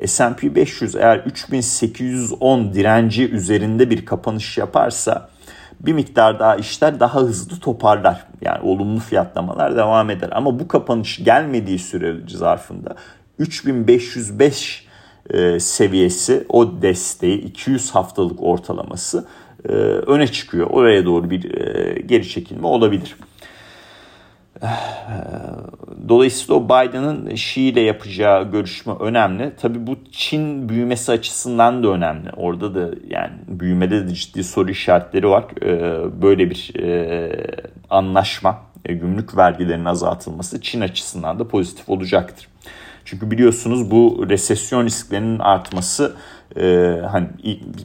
S&P 0.05 0.55
500 0.55 0.95
eğer 0.95 1.17
3810 1.17 2.73
direnci 2.73 3.29
üzerinde 3.29 3.89
bir 3.89 4.05
kapanış 4.05 4.57
yaparsa 4.57 5.29
bir 5.79 5.93
miktar 5.93 6.39
daha 6.39 6.55
işler 6.55 6.99
daha 6.99 7.19
hızlı 7.19 7.59
toparlar. 7.59 8.27
Yani 8.41 8.59
olumlu 8.69 8.99
fiyatlamalar 8.99 9.75
devam 9.75 10.09
eder. 10.09 10.29
Ama 10.31 10.59
bu 10.59 10.67
kapanış 10.67 11.23
gelmediği 11.23 11.79
süre 11.79 12.15
zarfında 12.27 12.95
3505 13.39 14.87
e, 15.29 15.59
seviyesi 15.59 16.45
o 16.49 16.81
desteği 16.81 17.41
200 17.41 17.91
haftalık 17.91 18.43
ortalaması 18.43 19.25
e, 19.69 19.71
öne 19.71 20.27
çıkıyor. 20.27 20.67
Oraya 20.69 21.05
doğru 21.05 21.29
bir 21.29 21.55
e, 21.55 21.99
geri 22.01 22.29
çekilme 22.29 22.67
olabilir. 22.67 23.15
Dolayısıyla 26.09 26.55
o 26.55 26.65
Biden'ın 26.65 27.29
Xi 27.29 27.61
ile 27.61 27.81
yapacağı 27.81 28.51
görüşme 28.51 28.93
önemli. 28.99 29.53
Tabii 29.61 29.87
bu 29.87 29.97
Çin 30.11 30.69
büyümesi 30.69 31.11
açısından 31.11 31.83
da 31.83 31.87
önemli. 31.87 32.29
Orada 32.37 32.75
da 32.75 32.95
yani 33.09 33.33
büyümede 33.47 34.07
de 34.07 34.13
ciddi 34.13 34.43
soru 34.43 34.71
işaretleri 34.71 35.29
var. 35.29 35.45
E, 35.61 36.21
böyle 36.21 36.49
bir 36.49 36.73
anlaşma, 37.89 38.57
gümrük 38.83 39.37
vergilerinin 39.37 39.85
azaltılması 39.85 40.61
Çin 40.61 40.81
açısından 40.81 41.39
da 41.39 41.47
pozitif 41.47 41.89
olacaktır. 41.89 42.47
Çünkü 43.05 43.31
biliyorsunuz 43.31 43.91
bu 43.91 44.25
resesyon 44.29 44.85
risklerinin 44.85 45.39
artması 45.39 46.15
e, 46.55 46.95
hani 47.11 47.27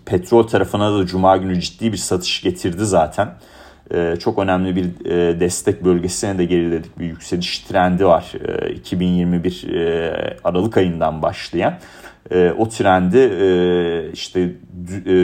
petrol 0.06 0.42
tarafına 0.42 0.98
da 0.98 1.06
cuma 1.06 1.36
günü 1.36 1.60
ciddi 1.60 1.92
bir 1.92 1.96
satış 1.96 2.42
getirdi 2.42 2.84
zaten. 2.84 3.28
E, 3.92 4.16
çok 4.16 4.38
önemli 4.38 4.76
bir 4.76 5.10
e, 5.10 5.40
destek 5.40 5.84
bölgesine 5.84 6.38
de 6.38 6.44
geriledik. 6.44 6.98
Bir 6.98 7.06
yükseliş 7.06 7.58
trendi 7.58 8.06
var. 8.06 8.32
E, 8.68 8.72
2021 8.72 9.74
e, 9.74 10.36
Aralık 10.44 10.76
ayından 10.76 11.22
başlayan. 11.22 11.74
E, 12.30 12.50
o 12.58 12.68
trendi 12.68 13.18
e, 13.18 14.12
işte 14.12 14.52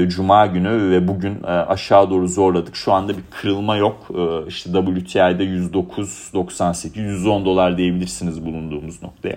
Cuma 0.09 0.47
günü 0.47 0.91
ve 0.91 1.09
bugün 1.09 1.43
aşağı 1.43 2.11
doğru 2.11 2.29
zorladık. 2.29 2.77
Şu 2.77 2.93
anda 2.93 3.13
bir 3.13 3.23
kırılma 3.31 3.77
yok. 3.77 4.09
E, 4.11 4.49
işte 4.49 4.71
WTI'de 4.73 5.45
109.98, 5.45 7.01
110 7.01 7.45
dolar 7.45 7.79
diyebilirsiniz 7.79 8.47
bulunduğumuz 8.47 9.03
noktaya. 9.03 9.37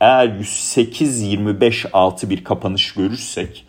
Eğer 0.00 0.28
108-25-6 0.28 2.30
bir 2.30 2.44
kapanış 2.44 2.94
görürsek 2.94 3.66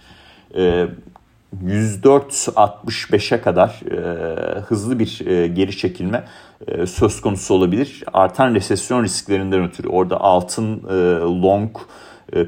104-65'e 1.66 3.42
kadar 3.42 3.82
e, 3.92 4.60
hızlı 4.60 5.00
bir 5.00 5.28
e, 5.28 5.48
geri 5.48 5.78
çekilme 5.78 6.24
e, 6.68 6.86
söz 6.86 7.22
konusu 7.22 7.54
olabilir. 7.54 8.04
Artan 8.14 8.56
resesyon 8.56 9.04
risklerinden 9.04 9.64
ötürü 9.64 9.88
orada 9.88 10.22
altın 10.22 10.84
long 11.42 11.78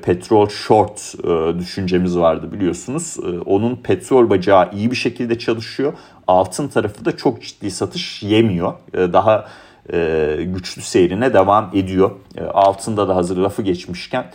petrol 0.03 0.49
short 0.49 1.13
düşüncemiz 1.59 2.17
vardı 2.17 2.51
biliyorsunuz. 2.51 3.17
Onun 3.45 3.75
petrol 3.75 4.29
bacağı 4.29 4.71
iyi 4.73 4.91
bir 4.91 4.95
şekilde 4.95 5.39
çalışıyor. 5.39 5.93
Altın 6.27 6.67
tarafı 6.67 7.05
da 7.05 7.17
çok 7.17 7.41
ciddi 7.41 7.71
satış 7.71 8.23
yemiyor. 8.23 8.73
Daha 8.93 9.47
e, 9.93 10.37
güçlü 10.43 10.81
seyrine 10.81 11.33
devam 11.33 11.71
ediyor. 11.73 12.11
E, 12.37 12.43
altında 12.43 13.07
da 13.07 13.15
hazır 13.15 13.37
lafı 13.37 13.61
geçmişken 13.61 14.21
e, 14.21 14.31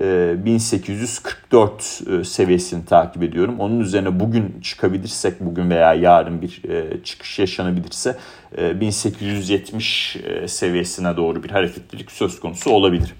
1844 0.00 2.02
e, 2.10 2.24
seviyesini 2.24 2.84
takip 2.84 3.22
ediyorum. 3.22 3.60
Onun 3.60 3.80
üzerine 3.80 4.20
bugün 4.20 4.60
çıkabilirsek 4.62 5.40
bugün 5.40 5.70
veya 5.70 5.94
yarın 5.94 6.42
bir 6.42 6.62
e, 6.68 7.02
çıkış 7.04 7.38
yaşanabilirse 7.38 8.16
e, 8.58 8.80
1870 8.80 10.16
e, 10.16 10.48
seviyesine 10.48 11.16
doğru 11.16 11.42
bir 11.42 11.50
hareketlilik 11.50 12.12
söz 12.12 12.40
konusu 12.40 12.70
olabilir. 12.70 13.14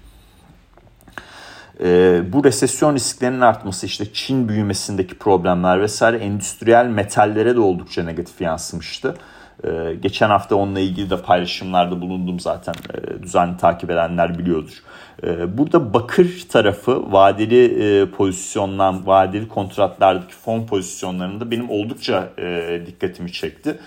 Bu 2.33 2.43
resesyon 2.43 2.95
risklerinin 2.95 3.41
artması 3.41 3.85
işte 3.85 4.13
Çin 4.13 4.49
büyümesindeki 4.49 5.17
problemler 5.17 5.81
vesaire 5.81 6.17
endüstriyel 6.17 6.85
metallere 6.85 7.55
de 7.55 7.59
oldukça 7.59 8.03
negatif 8.03 8.41
yansımıştı. 8.41 9.15
Ee, 9.63 9.95
geçen 10.01 10.29
hafta 10.29 10.55
onunla 10.55 10.79
ilgili 10.79 11.09
de 11.09 11.21
paylaşımlarda 11.21 12.01
bulundum 12.01 12.39
zaten. 12.39 12.75
Ee, 12.93 13.23
düzenli 13.23 13.57
takip 13.57 13.89
edenler 13.89 14.39
biliyordur. 14.39 14.83
Ee, 15.23 15.57
burada 15.57 15.93
bakır 15.93 16.45
tarafı 16.49 17.11
vadeli 17.11 17.65
e, 17.83 18.09
pozisyondan, 18.09 19.07
vadeli 19.07 19.47
kontratlardaki 19.47 20.33
fon 20.33 20.65
pozisyonlarında 20.65 21.51
benim 21.51 21.69
oldukça 21.69 22.29
e, 22.39 22.81
dikkatimi 22.85 23.31
çekti. 23.31 23.79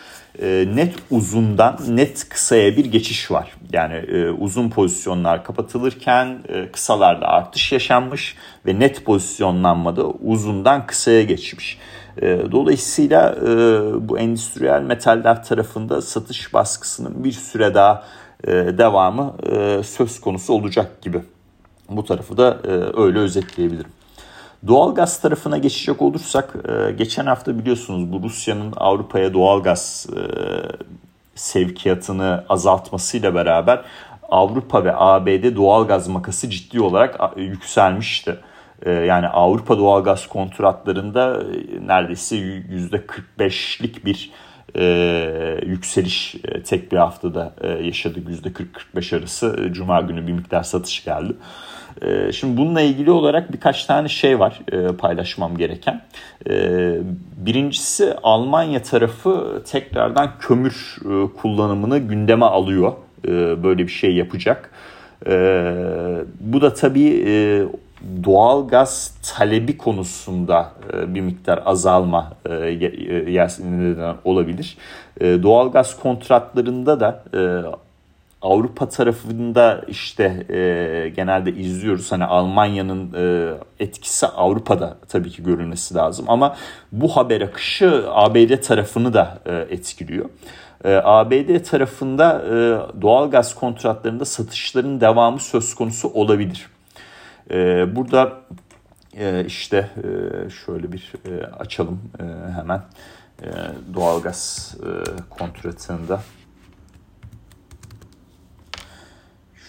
Net 0.74 0.94
uzundan 1.10 1.78
net 1.88 2.28
kısaya 2.28 2.76
bir 2.76 2.84
geçiş 2.84 3.30
var. 3.30 3.52
Yani 3.72 3.94
e, 3.94 4.30
uzun 4.30 4.70
pozisyonlar 4.70 5.44
kapatılırken 5.44 6.38
kısalarda 6.72 7.26
artış 7.26 7.72
yaşanmış 7.72 8.36
ve 8.66 8.78
net 8.78 9.04
pozisyonlanmada 9.04 10.06
uzundan 10.06 10.86
kısaya 10.86 11.22
geçmiş. 11.22 11.78
E, 12.22 12.38
dolayısıyla 12.52 13.36
e, 13.36 13.48
bu 14.08 14.18
endüstriyel 14.18 14.82
metaller 14.82 15.44
tarafında 15.44 16.02
satış 16.02 16.54
baskısının 16.54 17.24
bir 17.24 17.32
süre 17.32 17.74
daha 17.74 18.04
e, 18.44 18.52
devamı 18.52 19.34
söz 19.84 20.20
konusu 20.20 20.52
olacak 20.52 21.02
gibi. 21.02 21.22
Bu 21.88 22.04
tarafı 22.04 22.36
da 22.36 22.58
öyle 22.96 23.18
özetleyebilirim. 23.18 23.90
Doğal 24.66 24.94
gaz 24.94 25.20
tarafına 25.20 25.58
geçecek 25.58 26.02
olursak 26.02 26.54
geçen 26.98 27.26
hafta 27.26 27.58
biliyorsunuz 27.58 28.12
bu 28.12 28.22
Rusya'nın 28.22 28.72
Avrupa'ya 28.76 29.34
doğal 29.34 29.62
gaz 29.62 30.06
sevkiyatını 31.34 32.44
azaltmasıyla 32.48 33.34
beraber 33.34 33.84
Avrupa 34.28 34.84
ve 34.84 34.92
ABD 34.96 35.56
doğal 35.56 35.86
gaz 35.86 36.08
makası 36.08 36.50
ciddi 36.50 36.80
olarak 36.80 37.20
yükselmişti. 37.36 38.36
Ee, 38.82 38.90
yani 38.90 39.28
Avrupa 39.28 39.78
doğalgaz 39.78 40.26
kontratlarında 40.26 41.42
e, 41.42 41.86
neredeyse 41.86 42.36
%45'lik 42.36 44.04
bir 44.04 44.30
e, 44.74 44.84
yükseliş 45.66 46.34
e, 46.44 46.62
tek 46.62 46.92
bir 46.92 46.96
haftada 46.96 47.54
e, 47.60 47.68
yaşadık. 47.68 48.28
%40-45 48.94 49.18
arası 49.18 49.56
e, 49.60 49.72
Cuma 49.72 50.00
günü 50.00 50.26
bir 50.26 50.32
miktar 50.32 50.62
satış 50.62 51.04
geldi. 51.04 51.32
E, 52.02 52.32
şimdi 52.32 52.56
bununla 52.56 52.80
ilgili 52.80 53.10
olarak 53.10 53.52
birkaç 53.52 53.84
tane 53.84 54.08
şey 54.08 54.38
var 54.38 54.60
e, 54.72 54.96
paylaşmam 54.96 55.56
gereken. 55.56 56.02
E, 56.50 56.52
birincisi 57.36 58.14
Almanya 58.22 58.82
tarafı 58.82 59.62
tekrardan 59.66 60.30
kömür 60.40 60.96
e, 61.04 61.36
kullanımını 61.40 61.98
gündeme 61.98 62.46
alıyor. 62.46 62.92
E, 63.24 63.62
böyle 63.62 63.78
bir 63.78 63.92
şey 63.92 64.14
yapacak. 64.16 64.70
Bu 66.40 66.60
da 66.60 66.74
tabii 66.74 67.24
e, 67.26 67.62
doğal 68.24 68.68
gaz 68.68 69.14
talebi 69.36 69.78
konusunda 69.78 70.72
bir 71.06 71.20
miktar 71.20 71.62
azalma 71.64 72.32
olabilir. 74.24 74.76
Doğal 75.20 75.72
gaz 75.72 76.00
kontratlarında 76.00 77.00
da 77.00 77.24
Avrupa 78.42 78.88
tarafında 78.88 79.84
işte 79.88 80.44
genelde 81.16 81.52
izliyoruz 81.52 82.12
hani 82.12 82.24
Almanya'nın 82.24 83.12
etkisi 83.80 84.26
Avrupa'da 84.26 84.96
tabii 85.08 85.30
ki 85.30 85.42
görülmesi 85.42 85.94
lazım 85.94 86.24
ama 86.28 86.56
bu 86.92 87.16
haber 87.16 87.40
akışı 87.40 88.04
ABD 88.08 88.60
tarafını 88.62 89.12
da 89.12 89.38
etkiliyor. 89.70 90.30
ABD 90.84 91.64
tarafında 91.64 92.44
doğal 93.02 93.30
gaz 93.30 93.54
kontratlarında 93.54 94.24
satışların 94.24 95.00
devamı 95.00 95.40
söz 95.40 95.74
konusu 95.74 96.08
olabilir. 96.08 96.68
E, 97.50 97.96
burada 97.96 98.32
e, 99.16 99.44
işte 99.44 99.90
e, 99.96 100.50
şöyle 100.50 100.92
bir 100.92 101.12
e, 101.24 101.46
açalım 101.46 102.00
e, 102.20 102.24
hemen 102.52 102.82
e, 103.42 103.46
doğalgaz 103.94 104.74
e, 104.82 104.88
kontratında. 105.30 106.20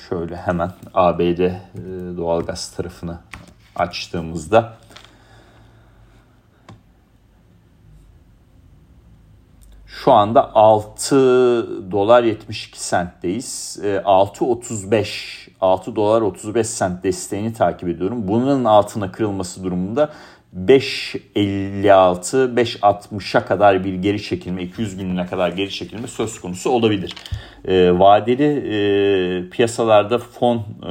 Şöyle 0.10 0.36
hemen 0.36 0.72
ABD 0.94 1.40
e, 1.40 1.54
doğalgaz 2.18 2.72
tarafını 2.72 3.18
açtığımızda 3.76 4.74
Şu 9.86 10.12
anda 10.12 10.56
6 10.56 11.92
dolar 11.92 12.24
72 12.24 12.90
centteyiz. 12.90 13.80
6.35 13.84 15.50
6 15.62 15.96
dolar 15.96 16.22
35 16.22 16.68
sent 16.68 17.04
desteğini 17.04 17.54
takip 17.54 17.90
ediyorum. 17.90 18.28
Bunun 18.28 18.66
altına 18.66 19.12
kırılması 19.12 19.64
durumunda 19.64 20.10
5.56 20.58 22.56
5.60'a 22.56 23.46
kadar 23.46 23.84
bir 23.84 23.94
geri 23.94 24.24
çekilme 24.24 24.64
200 24.64 24.98
gününe 24.98 25.26
kadar 25.26 25.50
geri 25.50 25.70
çekilme 25.70 26.08
söz 26.08 26.42
konusu 26.42 26.70
olabilir. 26.70 27.16
E, 27.66 28.00
vadeli 28.00 28.44
e, 28.46 29.50
piyasalarda 29.50 30.18
fon 30.18 30.58
e, 30.58 30.90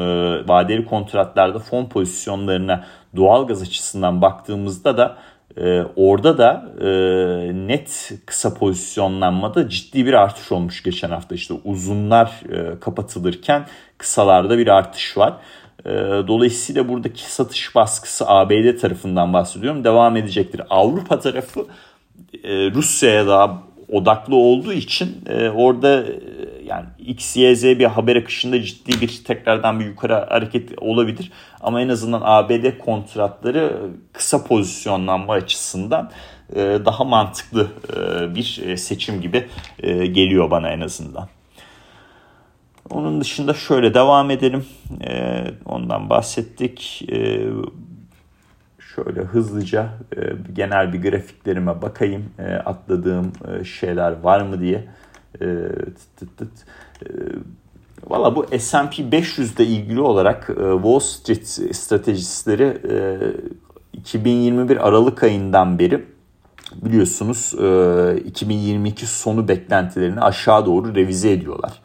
vadeli 0.49 0.85
kontratlarda 0.85 1.59
fon 1.59 1.85
pozisyonlarına 1.85 2.85
doğal 3.17 3.47
gaz 3.47 3.63
açısından 3.63 4.23
baktığımızda 4.23 4.97
da 4.97 5.17
ee, 5.57 5.83
orada 5.97 6.39
da 6.39 6.73
e, 6.81 6.89
net 7.67 8.13
kısa 8.27 8.55
pozisyonlanmada 8.55 9.69
ciddi 9.69 10.07
bir 10.07 10.13
artış 10.13 10.53
olmuş 10.53 10.83
geçen 10.83 11.11
hafta. 11.11 11.35
İşte 11.35 11.55
uzunlar 11.65 12.43
e, 12.53 12.81
kapatılırken 12.81 13.67
kısalarda 13.99 14.59
bir 14.59 14.67
artış 14.67 15.17
var. 15.19 15.35
E, 15.87 15.91
dolayısıyla 16.29 16.89
buradaki 16.89 17.33
satış 17.33 17.75
baskısı 17.75 18.29
ABD 18.29 18.79
tarafından 18.81 19.33
bahsediyorum 19.33 19.85
devam 19.85 20.17
edecektir. 20.17 20.63
Avrupa 20.71 21.21
tarafı 21.21 21.67
e, 22.45 22.71
Rusya'ya 22.71 23.27
daha 23.27 23.63
odaklı 23.93 24.37
olduğu 24.37 24.73
için 24.73 25.17
e, 25.27 25.49
orada 25.49 26.05
e, 26.05 26.21
yani 26.67 26.85
X, 26.99 27.37
Y, 27.37 27.57
Z 27.57 27.65
bir 27.65 27.85
haber 27.85 28.17
akışında 28.17 28.63
ciddi 28.63 29.01
bir 29.01 29.25
tekrardan 29.25 29.81
bir 29.81 29.85
yukarı 29.85 30.15
hareket 30.15 30.79
olabilir. 30.79 31.33
Ama 31.61 31.81
en 31.81 31.89
azından 31.89 32.23
ABD 32.25 32.79
kontratları 32.79 33.77
kısa 34.13 34.45
pozisyonlanma 34.45 35.33
açısından 35.33 36.11
daha 36.57 37.05
mantıklı 37.05 37.69
bir 38.35 38.77
seçim 38.77 39.21
gibi 39.21 39.47
geliyor 40.13 40.51
bana 40.51 40.71
en 40.71 40.81
azından. 40.81 41.29
Onun 42.91 43.21
dışında 43.21 43.55
şöyle 43.55 43.95
devam 43.95 44.31
edelim. 44.31 44.65
E, 45.09 45.45
ondan 45.65 46.11
bahsettik. 46.11 47.05
E, 47.13 47.47
şöyle 48.95 49.21
hızlıca 49.21 49.89
e, 50.17 50.21
genel 50.53 50.93
bir 50.93 51.11
grafiklerime 51.11 51.83
bakayım. 51.83 52.25
E, 52.39 52.55
atladığım 52.55 53.33
e, 53.49 53.65
şeyler 53.65 54.21
var 54.21 54.41
mı 54.41 54.61
diye. 54.61 54.85
E, 55.35 55.47
tıt 56.17 56.17
tıt 56.17 56.39
tıt. 56.39 56.51
E, 57.03 57.09
Valla 58.07 58.37
bu 58.37 58.47
S&P 58.59 59.13
500 59.13 59.55
ile 59.55 59.67
ilgili 59.67 60.01
olarak 60.01 60.51
e, 60.51 60.55
Wall 60.55 60.99
Street 60.99 61.47
stratejistleri 61.77 62.79
e, 62.91 63.19
2021 63.93 64.89
Aralık 64.89 65.23
ayından 65.23 65.79
beri 65.79 66.05
biliyorsunuz 66.83 67.55
e, 67.61 68.21
2022 68.25 69.07
sonu 69.07 69.49
beklentilerini 69.49 70.21
aşağı 70.21 70.67
doğru 70.67 70.95
revize 70.95 71.33
ediyorlar 71.33 71.83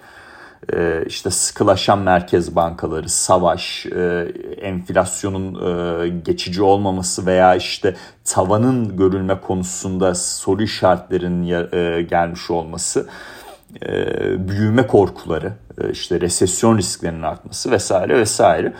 e, 0.73 1.03
işte 1.07 1.29
sıkılaşan 1.29 1.99
merkez 1.99 2.55
bankaları, 2.55 3.09
savaş, 3.09 3.85
e, 3.85 4.27
enflasyonun 4.61 5.55
e, 5.55 6.07
geçici 6.09 6.63
olmaması 6.63 7.25
veya 7.25 7.55
işte 7.55 7.95
tavanın 8.25 8.97
görülme 8.97 9.41
konusunda 9.41 10.15
soru 10.15 10.63
işaretlerinin 10.63 11.67
e, 11.73 12.01
gelmiş 12.01 12.51
olması, 12.51 13.09
büyüme 14.37 14.87
korkuları, 14.87 15.53
işte 15.91 16.21
resesyon 16.21 16.77
risklerinin 16.77 17.21
artması 17.21 17.71
vesaire 17.71 18.17
vesaire. 18.17 18.73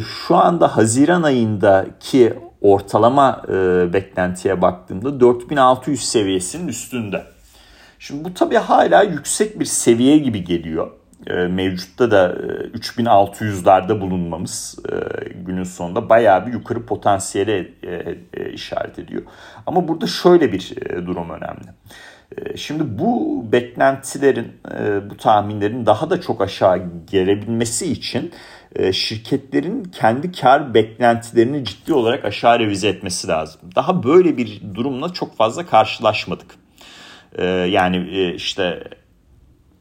Şu 0.00 0.36
anda 0.36 0.76
Haziran 0.76 1.22
ayındaki 1.22 2.34
ortalama 2.60 3.42
beklentiye 3.92 4.62
baktığımda 4.62 5.20
4600 5.20 6.04
seviyesinin 6.08 6.68
üstünde. 6.68 7.33
Şimdi 8.06 8.24
bu 8.24 8.34
tabii 8.34 8.56
hala 8.56 9.02
yüksek 9.02 9.60
bir 9.60 9.64
seviye 9.64 10.18
gibi 10.18 10.44
geliyor. 10.44 10.90
E, 11.26 11.34
mevcutta 11.34 12.10
da 12.10 12.28
e, 12.28 12.78
3600'lerde 12.78 14.00
bulunmamız 14.00 14.78
e, 14.92 14.94
günün 15.34 15.64
sonunda 15.64 16.08
bayağı 16.08 16.46
bir 16.46 16.52
yukarı 16.52 16.86
potansiyele 16.86 17.70
e, 17.82 18.18
e, 18.34 18.52
işaret 18.52 18.98
ediyor. 18.98 19.22
Ama 19.66 19.88
burada 19.88 20.06
şöyle 20.06 20.52
bir 20.52 20.74
e, 20.90 21.06
durum 21.06 21.30
önemli. 21.30 21.66
E, 22.36 22.56
şimdi 22.56 22.98
bu 22.98 23.44
beklentilerin, 23.52 24.52
e, 24.78 25.10
bu 25.10 25.16
tahminlerin 25.16 25.86
daha 25.86 26.10
da 26.10 26.20
çok 26.20 26.40
aşağı 26.40 26.82
gelebilmesi 27.10 27.92
için 27.92 28.32
e, 28.76 28.92
şirketlerin 28.92 29.84
kendi 29.84 30.32
kar 30.32 30.74
beklentilerini 30.74 31.64
ciddi 31.64 31.94
olarak 31.94 32.24
aşağı 32.24 32.58
revize 32.58 32.88
etmesi 32.88 33.28
lazım. 33.28 33.60
Daha 33.76 34.02
böyle 34.02 34.36
bir 34.36 34.62
durumla 34.74 35.12
çok 35.12 35.36
fazla 35.36 35.66
karşılaşmadık. 35.66 36.63
E, 37.34 37.44
yani 37.46 37.96
e, 37.96 38.34
işte 38.34 38.84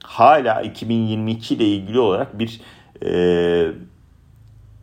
hala 0.04 0.62
2022 0.62 1.56
ile 1.56 1.66
ilgili 1.66 2.00
olarak 2.00 2.40
bir 2.40 2.62
e, 3.06 3.72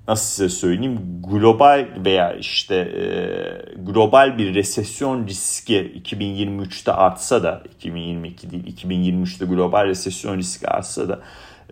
nasıl 0.08 0.26
size 0.26 0.48
söyleyeyim 0.48 1.22
global 1.30 1.86
veya 2.04 2.34
işte 2.34 2.74
e, 2.74 3.02
global 3.82 4.38
bir 4.38 4.54
resesyon 4.54 5.26
riski 5.26 6.02
2023'te 6.04 6.92
artsa 6.92 7.42
da 7.42 7.62
2022 7.74 8.50
değil 8.50 8.76
2023'te 8.76 9.44
global 9.44 9.86
resesyon 9.86 10.38
riski 10.38 10.68
artsa 10.68 11.08
da 11.08 11.20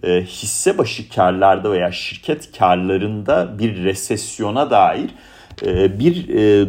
e, 0.03 0.23
hisse 0.23 0.79
başı 0.79 1.09
karlarda 1.09 1.73
veya 1.73 1.93
şirket 1.93 2.59
karlarında 2.59 3.59
bir 3.59 3.85
resesyona 3.85 4.71
dair 4.71 5.11
e, 5.67 5.99
bir 5.99 6.29
e, 6.29 6.69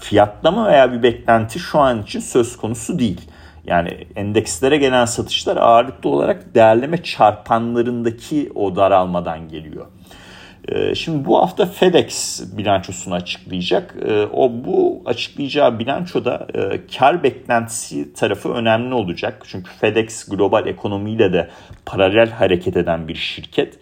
fiyatlama 0.00 0.68
veya 0.68 0.92
bir 0.92 1.02
beklenti 1.02 1.58
şu 1.58 1.78
an 1.78 2.02
için 2.02 2.20
söz 2.20 2.56
konusu 2.56 2.98
değil. 2.98 3.20
Yani 3.66 3.88
endekslere 4.16 4.76
gelen 4.76 5.04
satışlar 5.04 5.56
ağırlıklı 5.56 6.10
olarak 6.10 6.54
değerleme 6.54 7.02
çarpanlarındaki 7.02 8.52
o 8.54 8.76
daralmadan 8.76 9.48
geliyor. 9.48 9.86
Ee, 10.68 10.94
şimdi 10.94 11.24
bu 11.24 11.38
hafta 11.42 11.66
FedEx 11.66 12.42
bilançosunu 12.56 13.14
açıklayacak. 13.14 13.94
Ee, 14.08 14.22
o 14.32 14.52
bu 14.64 15.02
açıklayacağı 15.06 15.78
bilançoda 15.78 16.46
e, 16.54 16.86
kar 16.98 17.22
beklentisi 17.22 18.14
tarafı 18.14 18.52
önemli 18.52 18.94
olacak. 18.94 19.42
Çünkü 19.46 19.70
FedEx 19.80 20.28
global 20.28 20.66
ekonomiyle 20.66 21.32
de 21.32 21.48
paralel 21.86 22.30
hareket 22.30 22.76
eden 22.76 23.08
bir 23.08 23.14
şirket. 23.14 23.78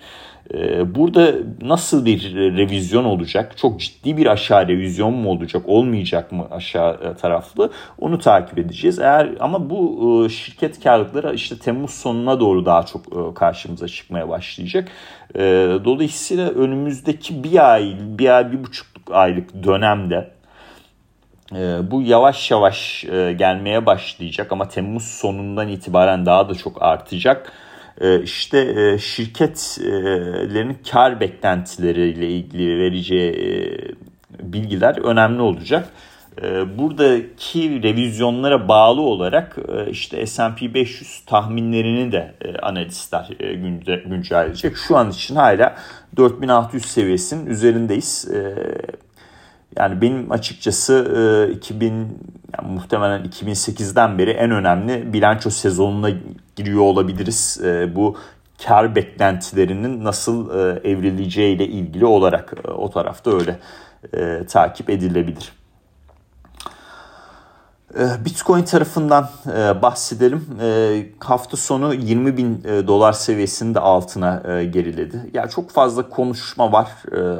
Ee, 0.54 0.94
burada 0.94 1.32
nasıl 1.62 2.06
bir 2.06 2.34
revizyon 2.34 3.04
olacak? 3.04 3.58
Çok 3.58 3.80
ciddi 3.80 4.16
bir 4.16 4.26
aşağı 4.26 4.68
revizyon 4.68 5.14
mu 5.14 5.30
olacak? 5.30 5.62
Olmayacak 5.66 6.32
mı 6.32 6.46
aşağı 6.50 6.94
e, 6.94 7.14
taraflı? 7.14 7.70
Onu 7.98 8.18
takip 8.18 8.58
edeceğiz. 8.58 8.98
Eğer 8.98 9.30
ama 9.40 9.70
bu 9.70 10.24
e, 10.26 10.28
şirket 10.28 10.84
karlılıkları 10.84 11.34
işte 11.34 11.58
Temmuz 11.58 11.90
sonuna 11.90 12.40
doğru 12.40 12.66
daha 12.66 12.82
çok 12.82 13.00
e, 13.06 13.34
karşımıza 13.34 13.88
çıkmaya 13.88 14.28
başlayacak. 14.28 14.88
Dolayısıyla 15.84 16.50
önümüzdeki 16.50 17.44
bir 17.44 17.72
ay, 17.72 17.96
bir 18.00 18.36
ay, 18.36 18.52
bir 18.52 18.64
buçuk 18.64 18.86
aylık 19.10 19.64
dönemde 19.64 20.30
bu 21.90 22.02
yavaş 22.02 22.50
yavaş 22.50 23.04
gelmeye 23.38 23.86
başlayacak 23.86 24.52
ama 24.52 24.68
Temmuz 24.68 25.04
sonundan 25.04 25.68
itibaren 25.68 26.26
daha 26.26 26.48
da 26.48 26.54
çok 26.54 26.82
artacak 26.82 27.52
işte 28.24 28.58
e, 28.58 28.98
şirketlerin 28.98 30.78
kar 30.90 31.20
beklentileriyle 31.20 32.28
ilgili 32.28 32.78
vereceği 32.78 33.32
e, 33.32 33.52
bilgiler 34.52 34.98
önemli 34.98 35.42
olacak. 35.42 35.88
Ee, 36.42 36.78
buradaki 36.78 37.82
revizyonlara 37.82 38.68
bağlı 38.68 39.00
olarak 39.00 39.56
e, 39.68 39.90
işte 39.90 40.26
S&P 40.26 40.74
500 40.74 41.22
tahminlerini 41.26 42.12
de 42.12 42.34
analistler 42.62 43.28
güncelleyecek. 44.08 44.76
Şu 44.76 44.96
an 44.96 45.10
için 45.10 45.36
hala 45.36 45.76
4600 46.16 46.84
seviyesinin 46.84 47.46
üzerindeyiz. 47.46 48.28
Yani 49.76 50.00
benim 50.00 50.32
açıkçası 50.32 51.50
2000 51.56 51.92
yani 51.92 52.72
muhtemelen 52.72 53.24
2008'den 53.24 54.18
beri 54.18 54.30
en 54.30 54.50
önemli 54.50 55.12
bilanço 55.12 55.50
sezonuna 55.50 56.10
giriyor 56.56 56.80
olabiliriz. 56.80 57.60
Bu 57.94 58.16
kar 58.66 58.94
beklentilerinin 58.94 60.04
nasıl 60.04 60.50
e, 60.50 60.88
evrileceği 60.88 61.56
ile 61.56 61.66
ilgili 61.66 62.06
olarak 62.06 62.54
o 62.76 62.90
tarafta 62.90 63.30
öyle 63.30 63.58
takip 64.46 64.90
edilebilir. 64.90 65.52
Bitcoin 68.24 68.62
tarafından 68.62 69.28
bahsedelim. 69.82 70.46
Hafta 71.20 71.56
sonu 71.56 71.94
20 71.94 72.36
bin 72.36 72.64
dolar 72.64 73.12
seviyesinde 73.12 73.80
altına 73.80 74.62
geriledi. 74.62 75.30
Ya 75.34 75.48
çok 75.48 75.70
fazla 75.70 76.08
konuşma 76.08 76.72
var 76.72 76.88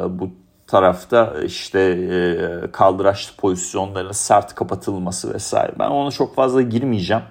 bu 0.09 0.31
tarafta 0.73 1.35
işte 1.47 1.99
kaldıraçlı 2.73 3.37
pozisyonların 3.37 4.13
sert 4.13 4.55
kapatılması 4.55 5.35
vesaire. 5.35 5.73
Ben 5.79 5.91
ona 5.91 6.11
çok 6.11 6.35
fazla 6.35 6.63
girmeyeceğim. 6.63 7.23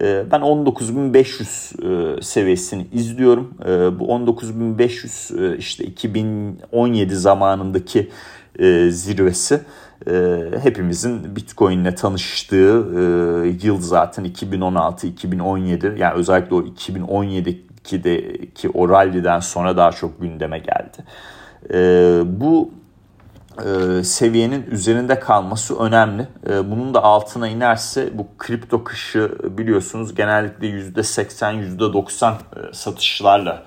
Ee, 0.00 0.24
ben 0.30 0.40
19.500 0.40 2.18
e, 2.18 2.22
seviyesini 2.22 2.86
izliyorum. 2.92 3.54
Bu 3.98 4.04
19.500 4.04 5.54
e, 5.54 5.56
işte 5.56 5.84
2017 5.84 7.16
zamanındaki 7.16 8.10
e, 8.58 8.90
zirvesi. 8.90 9.60
Hepimizin 10.62 11.36
Bitcoin 11.36 11.78
ile 11.78 11.94
tanıştığı 11.94 12.86
yıl 13.62 13.80
zaten 13.80 14.24
2016-2017 14.24 15.98
yani 15.98 16.14
özellikle 16.14 16.54
o 16.54 16.62
2017'deki 16.62 18.70
o 18.74 18.88
rally'den 18.88 19.40
sonra 19.40 19.76
daha 19.76 19.92
çok 19.92 20.20
gündeme 20.20 20.58
geldi. 20.58 20.98
Bu 22.24 22.70
e, 23.58 24.04
seviyenin 24.04 24.66
üzerinde 24.70 25.20
kalması 25.20 25.78
önemli. 25.78 26.28
E, 26.50 26.70
bunun 26.70 26.94
da 26.94 27.02
altına 27.02 27.48
inerse 27.48 28.18
bu 28.18 28.26
kripto 28.38 28.84
kışı 28.84 29.32
biliyorsunuz 29.58 30.14
genellikle 30.14 30.66
%80 30.66 31.76
%90 31.78 32.32
e, 32.32 32.72
satışlarla 32.72 33.62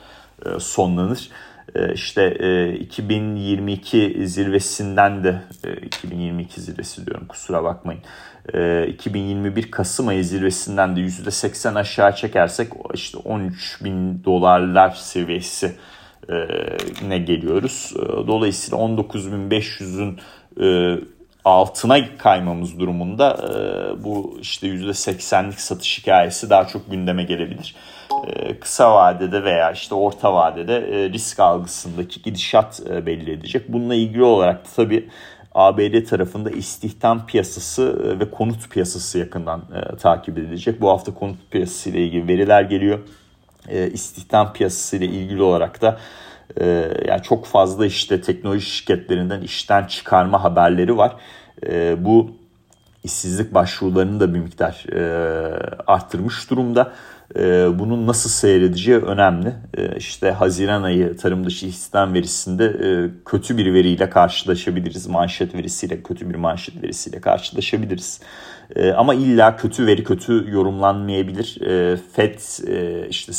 e, 0.45 0.60
sonlanır. 0.60 1.29
E, 1.75 1.93
işte 1.93 2.23
e, 2.39 2.73
2022 2.73 4.27
zirvesinden 4.27 5.23
de 5.23 5.41
e, 5.63 5.73
2022 5.73 6.62
zirvesi 6.62 7.05
diyorum 7.05 7.27
kusura 7.27 7.63
bakmayın. 7.63 8.01
E, 8.53 8.88
2021 8.88 9.71
Kasım 9.71 10.07
ayı 10.07 10.23
zirvesinden 10.23 10.95
de 10.95 10.99
%80 10.99 11.79
aşağı 11.79 12.15
çekersek 12.15 12.71
işte 12.93 13.17
13 13.17 13.83
bin 13.83 14.23
dolarlar 14.23 14.91
seviyesi 14.91 15.65
e, 15.65 15.96
ne 17.08 17.17
geliyoruz. 17.17 17.93
E, 17.95 18.27
dolayısıyla 18.27 18.77
19.500'ün 18.77 20.19
e, 20.62 20.99
altına 21.45 22.17
kaymamız 22.17 22.80
durumunda 22.80 23.38
bu 24.03 24.38
işte 24.41 24.67
%80'lik 24.67 25.60
satış 25.60 25.99
hikayesi 25.99 26.49
daha 26.49 26.67
çok 26.67 26.91
gündeme 26.91 27.23
gelebilir. 27.23 27.75
Kısa 28.60 28.95
vadede 28.95 29.43
veya 29.43 29.71
işte 29.71 29.95
orta 29.95 30.34
vadede 30.34 30.82
risk 31.10 31.39
algısındaki 31.39 32.21
gidişat 32.21 32.82
belli 33.06 33.32
edecek. 33.32 33.73
Bununla 33.73 33.95
ilgili 33.95 34.23
olarak 34.23 34.65
da 34.65 34.69
tabii 34.75 35.10
ABD 35.56 36.03
tarafında 36.03 36.49
istihdam 36.49 37.25
piyasası 37.25 38.19
ve 38.19 38.32
konut 38.32 38.69
piyasası 38.69 39.19
yakından 39.19 39.62
takip 40.01 40.38
edilecek. 40.38 40.82
Bu 40.82 40.89
hafta 40.89 41.13
konut 41.13 41.38
piyasası 41.51 41.89
ile 41.89 42.03
ilgili 42.03 42.27
veriler 42.27 42.62
geliyor 42.62 42.99
e, 43.67 43.89
istihdam 43.89 44.53
piyasası 44.53 44.97
ile 44.97 45.06
ilgili 45.06 45.41
olarak 45.41 45.82
da 45.82 45.97
e, 46.62 46.65
yani 47.08 47.21
çok 47.23 47.45
fazla 47.45 47.86
işte 47.86 48.21
teknoloji 48.21 48.65
şirketlerinden 48.65 49.41
işten 49.41 49.86
çıkarma 49.86 50.43
haberleri 50.43 50.97
var. 50.97 51.15
E, 51.67 52.06
bu 52.06 52.32
işsizlik 53.03 53.53
başvurularını 53.53 54.19
da 54.19 54.34
bir 54.34 54.39
miktar 54.39 54.86
e, 54.93 55.01
arttırmış 55.88 56.49
durumda. 56.49 56.93
Bunun 57.80 58.08
nasıl 58.08 58.30
seyredeceği 58.30 58.97
önemli. 58.97 59.53
E, 59.77 59.97
işte 59.97 60.32
Haziran 60.32 60.84
ayı 60.84 61.17
tarım 61.17 61.45
dışı 61.45 61.65
istihdam 61.65 62.13
verisinde 62.13 62.73
kötü 63.25 63.58
bir 63.58 63.73
veriyle 63.73 64.10
karşılaşabiliriz. 64.10 65.08
Manşet 65.08 65.56
verisiyle 65.56 66.03
kötü 66.03 66.30
bir 66.30 66.36
manşet 66.36 66.84
verisiyle 66.84 67.21
karşılaşabiliriz. 67.21 68.21
E, 68.75 68.91
ama 68.91 69.13
illa 69.13 69.56
kötü 69.56 69.88
veri 69.88 70.03
kötü 70.03 70.45
yorumlanmayabilir. 70.51 71.62
E, 71.62 71.97
FED 71.97 72.67
e, 72.67 73.08
işte 73.10 73.32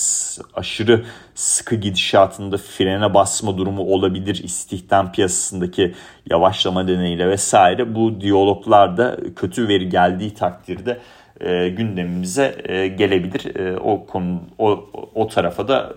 aşırı 0.54 1.04
sıkı 1.34 1.74
gidişatında 1.74 2.56
frene 2.56 3.14
basma 3.14 3.58
durumu 3.58 3.82
olabilir. 3.82 4.40
İstihdam 4.44 5.12
piyasasındaki 5.12 5.94
yavaşlama 6.30 6.82
nedeniyle 6.82 7.28
vesaire. 7.28 7.94
Bu 7.94 8.20
diyaloglarda 8.20 9.16
kötü 9.36 9.68
veri 9.68 9.88
geldiği 9.88 10.34
takdirde 10.34 10.98
e, 11.40 11.68
gündemimize 11.68 12.56
e, 12.64 12.88
gelebilir. 12.88 13.76
O 13.84 14.06
konu 14.06 14.40
o, 14.58 14.84
o 15.14 15.28
tarafa 15.28 15.68
da 15.68 15.94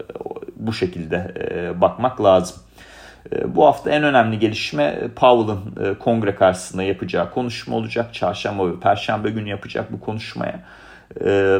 bu 0.56 0.74
şekilde 0.74 1.34
bakmak 1.82 2.24
lazım. 2.24 2.58
E, 3.34 3.56
bu 3.56 3.66
hafta 3.66 3.90
en 3.90 4.04
önemli 4.04 4.40
gelişme 4.40 5.00
Powell'ın 5.16 5.86
e, 5.86 6.00
kongre 6.00 6.36
karşısında 6.36 6.84
yapacağı 6.84 7.32
konuşma 7.32 7.76
olacak. 7.76 8.14
Çarşamba 8.14 8.68
ve 8.68 8.80
Perşembe 8.80 9.30
günü 9.30 9.50
yapacak 9.50 9.92
bu 9.92 10.00
konuşmaya. 10.00 10.60
E, 11.26 11.60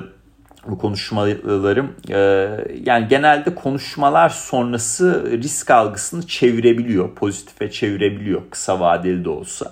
bu 0.68 0.78
konuşmalarım 0.78 1.96
yani 2.84 3.08
genelde 3.08 3.56
konuşmalar 3.56 4.30
sonrası 4.30 5.32
risk 5.32 5.72
algısını 5.72 6.28
çevirebiliyor, 6.28 7.16
pozitife 7.16 7.72
çevirebiliyor 7.72 8.42
kısa 8.50 8.80
vadeli 8.80 9.26
de 9.26 9.30
olsa. 9.30 9.72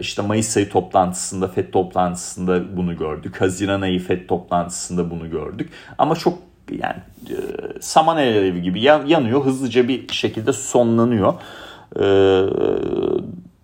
İşte 0.00 0.22
Mayıs 0.22 0.56
ayı 0.56 0.70
toplantısında, 0.70 1.48
FED 1.48 1.72
toplantısında 1.72 2.76
bunu 2.76 2.96
gördük. 2.96 3.40
Haziran 3.40 3.80
ayı 3.80 4.00
FED 4.00 4.26
toplantısında 4.28 5.10
bunu 5.10 5.30
gördük. 5.30 5.70
Ama 5.98 6.14
çok 6.14 6.38
yani 6.70 6.96
e, 7.30 7.36
saman 7.80 8.16
alevi 8.16 8.62
gibi 8.62 8.80
yanıyor. 8.82 9.44
Hızlıca 9.44 9.88
bir 9.88 10.12
şekilde 10.12 10.52
sonlanıyor. 10.52 11.34
E, 11.96 12.04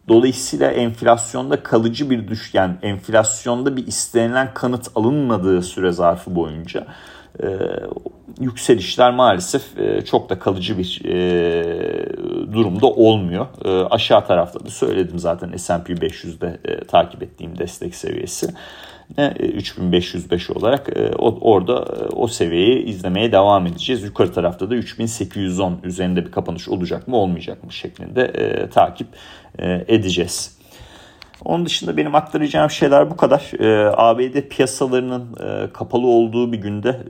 dolayısıyla 0.08 0.70
enflasyonda 0.70 1.62
kalıcı 1.62 2.10
bir 2.10 2.28
düş 2.28 2.54
yani 2.54 2.74
enflasyonda 2.82 3.76
bir 3.76 3.86
istenilen 3.86 4.54
kanıt 4.54 4.88
alınmadığı 4.94 5.62
süre 5.62 5.92
zarfı 5.92 6.34
boyunca 6.34 6.86
e, 7.42 7.46
yükselişler 8.40 9.14
maalesef 9.14 9.78
e, 9.78 10.04
çok 10.04 10.30
da 10.30 10.38
kalıcı 10.38 10.78
bir 10.78 11.02
e, 11.04 11.14
durumda 12.52 12.86
olmuyor. 12.86 13.46
E, 13.64 13.68
aşağı 13.70 14.26
tarafta 14.26 14.64
da 14.64 14.70
söyledim 14.70 15.18
zaten 15.18 15.56
S&P 15.56 15.92
500'de 15.92 16.58
e, 16.64 16.84
takip 16.84 17.22
ettiğim 17.22 17.58
destek 17.58 17.94
seviyesi. 17.94 18.54
3505 19.18 20.50
e, 20.50 20.52
olarak 20.52 20.96
e, 20.96 21.12
orada 21.16 21.72
e, 21.72 22.04
o 22.14 22.28
seviyeyi 22.28 22.84
izlemeye 22.84 23.32
devam 23.32 23.66
edeceğiz. 23.66 24.02
Yukarı 24.02 24.32
tarafta 24.32 24.70
da 24.70 24.74
3810 24.74 25.78
üzerinde 25.84 26.26
bir 26.26 26.30
kapanış 26.30 26.68
olacak 26.68 27.08
mı 27.08 27.16
olmayacak 27.16 27.64
mı 27.64 27.72
şeklinde 27.72 28.32
takip 28.74 29.08
edeceğiz. 29.88 30.62
Onun 31.44 31.66
dışında 31.66 31.96
benim 31.96 32.14
aktaracağım 32.14 32.70
şeyler 32.70 33.11
bu 33.11 33.16
kadar. 33.16 33.52
ABD 33.96 34.40
piyasalarının 34.48 35.37
kapalı 35.72 36.07
olduğu 36.07 36.52
bir 36.52 36.59
günde 36.59 37.00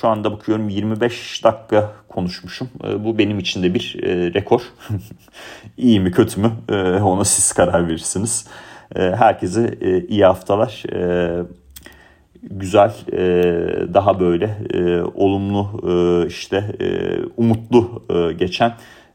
şu 0.00 0.08
anda 0.08 0.32
bakıyorum 0.32 0.68
25 0.68 1.44
dakika 1.44 1.92
konuşmuşum. 2.08 2.68
bu 2.98 3.18
benim 3.18 3.38
için 3.38 3.62
de 3.62 3.74
bir 3.74 3.96
rekor. 4.34 4.62
İyi 5.76 6.00
mi 6.00 6.10
kötü 6.10 6.40
mü 6.40 6.50
ona 7.02 7.24
siz 7.24 7.52
karar 7.52 7.88
verirsiniz. 7.88 8.46
Ee, 8.96 9.00
herkese 9.00 9.78
e, 9.80 10.06
iyi 10.06 10.24
haftalar. 10.24 10.82
Ee, 10.92 11.42
güzel, 12.42 12.92
e, 13.12 13.22
daha 13.94 14.20
böyle 14.20 14.56
e, 14.74 15.02
olumlu, 15.02 15.66
işte 16.28 16.64
umutlu 17.36 18.02
geçen 18.38 18.74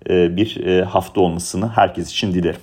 bir 0.09 0.81
hafta 0.81 1.21
olmasını 1.21 1.69
herkes 1.69 2.11
için 2.11 2.33
dilerim. 2.33 2.61